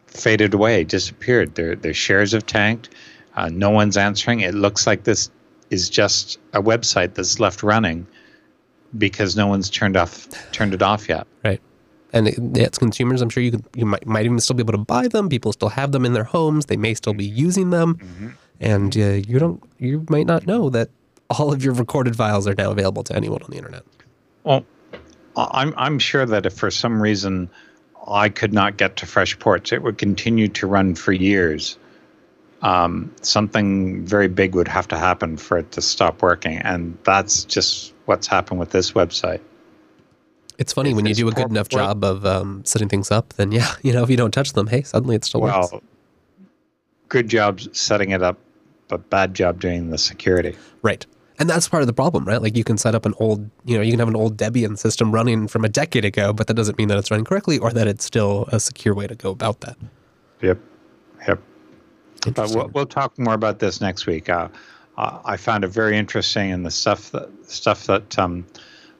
[0.07, 1.56] faded away, disappeared.
[1.56, 2.90] Their, their shares have tanked.
[3.36, 4.41] Uh, no one's answering.
[4.41, 5.32] It looks like this
[5.70, 8.06] is just a website that's left running
[8.98, 11.28] because no one's turned off turned it off yet.
[11.44, 11.61] Right.
[12.11, 13.22] And it, it's consumers.
[13.22, 15.30] I'm sure you could, you might, might even still be able to buy them.
[15.30, 16.68] People still have them in their homes.
[16.68, 18.28] They may still be using them, Mm-hmm.
[18.60, 20.90] and uh, you don't, you might not know that
[21.30, 23.84] all of your recorded files are now available to anyone on the internet.
[24.44, 24.64] Well,
[25.36, 27.49] I'm I'm sure that if for some reason
[28.07, 31.78] I could not get to FreshPorts, it would continue to run for years.
[32.61, 37.44] Um, something very big would have to happen for it to stop working, and that's
[37.45, 39.42] just what's happened with this website.
[40.60, 43.12] It's funny If when you do a good enough well- job of um, setting things
[43.12, 45.72] up, then yeah, you know, if you don't touch them, hey, suddenly it still works.
[45.72, 45.84] Well,
[47.10, 48.38] good job setting it up,
[48.88, 50.56] but bad job doing the security.
[50.82, 51.06] Right.
[51.40, 52.42] And that's part of the problem, right?
[52.42, 54.78] Like you can set up an old, you know, you can have an old Debian
[54.78, 57.72] system running from a decade ago, but that doesn't mean that it's running correctly or
[57.72, 59.76] that it's still a secure way to go about that.
[60.42, 60.60] Yep,
[61.28, 61.42] yep.
[62.36, 64.30] But we'll, we'll talk more about this next week.
[64.30, 64.48] Uh,
[64.98, 68.45] uh, I found it very interesting, and the stuff that stuff that um,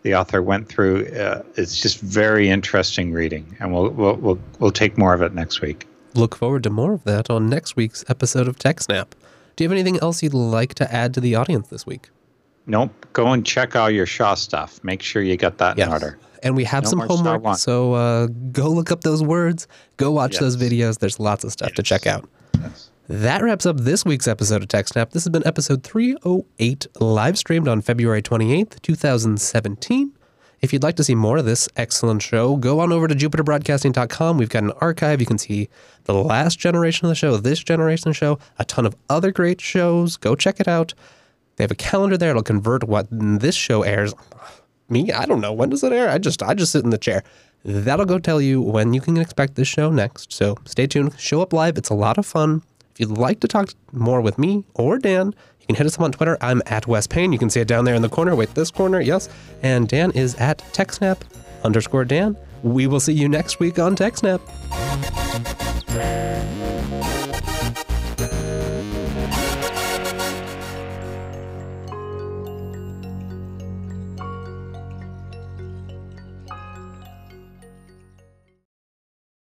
[0.04, 1.08] the author went through.
[1.08, 5.34] Uh, it's just very interesting reading, and we'll we'll we'll, we'll take more of it
[5.34, 5.88] next week.
[6.14, 9.08] Look forward to more of that on next week's episode of TechSnap.
[9.56, 12.10] Do you have anything else you'd like to add to the audience this week?
[12.66, 12.92] Nope.
[13.14, 14.84] Go and check all your SHA stuff.
[14.84, 16.18] Make sure you get that in order.
[16.44, 19.68] And we have No some homework, so uh, go look up those words,
[19.98, 21.00] go watch those videos.
[21.00, 22.28] There's lots of stuff to check out.
[23.10, 25.10] That wraps up this week's episode of TechSnap.
[25.10, 30.14] This has been episode 308, live streamed on February 28th, 2017.
[30.62, 34.38] If you'd like to see more of this excellent show, go on over to jupiterbroadcasting.com.
[34.38, 35.20] We've got an archive.
[35.20, 35.68] You can see
[36.06, 39.34] the last generation of the show, this generation of the show, a ton of other
[39.34, 40.16] great shows.
[40.16, 40.94] Go check it out.
[41.58, 42.30] They have a calendar there.
[42.30, 44.14] It'll convert what this show airs.
[44.88, 45.52] Me, I don't know.
[45.52, 46.10] When does it air?
[46.10, 47.22] I just I just sit in the chair.
[47.66, 50.32] That'll go tell you when you can expect this show next.
[50.32, 51.20] So stay tuned.
[51.20, 51.78] Show up live.
[51.78, 52.62] It's a lot of fun.
[52.94, 56.02] If you'd like to talk more with me or Dan, you can hit us up
[56.02, 56.38] on Twitter.
[56.42, 57.34] I'm at Wes Payne.
[57.34, 58.36] You can see it down there in the corner.
[58.36, 59.30] Wait, this corner, yes.
[59.64, 61.22] And Dan is at TechSnap
[61.64, 62.38] underscore Dan.
[62.62, 64.42] We will see you next week on TechSnap.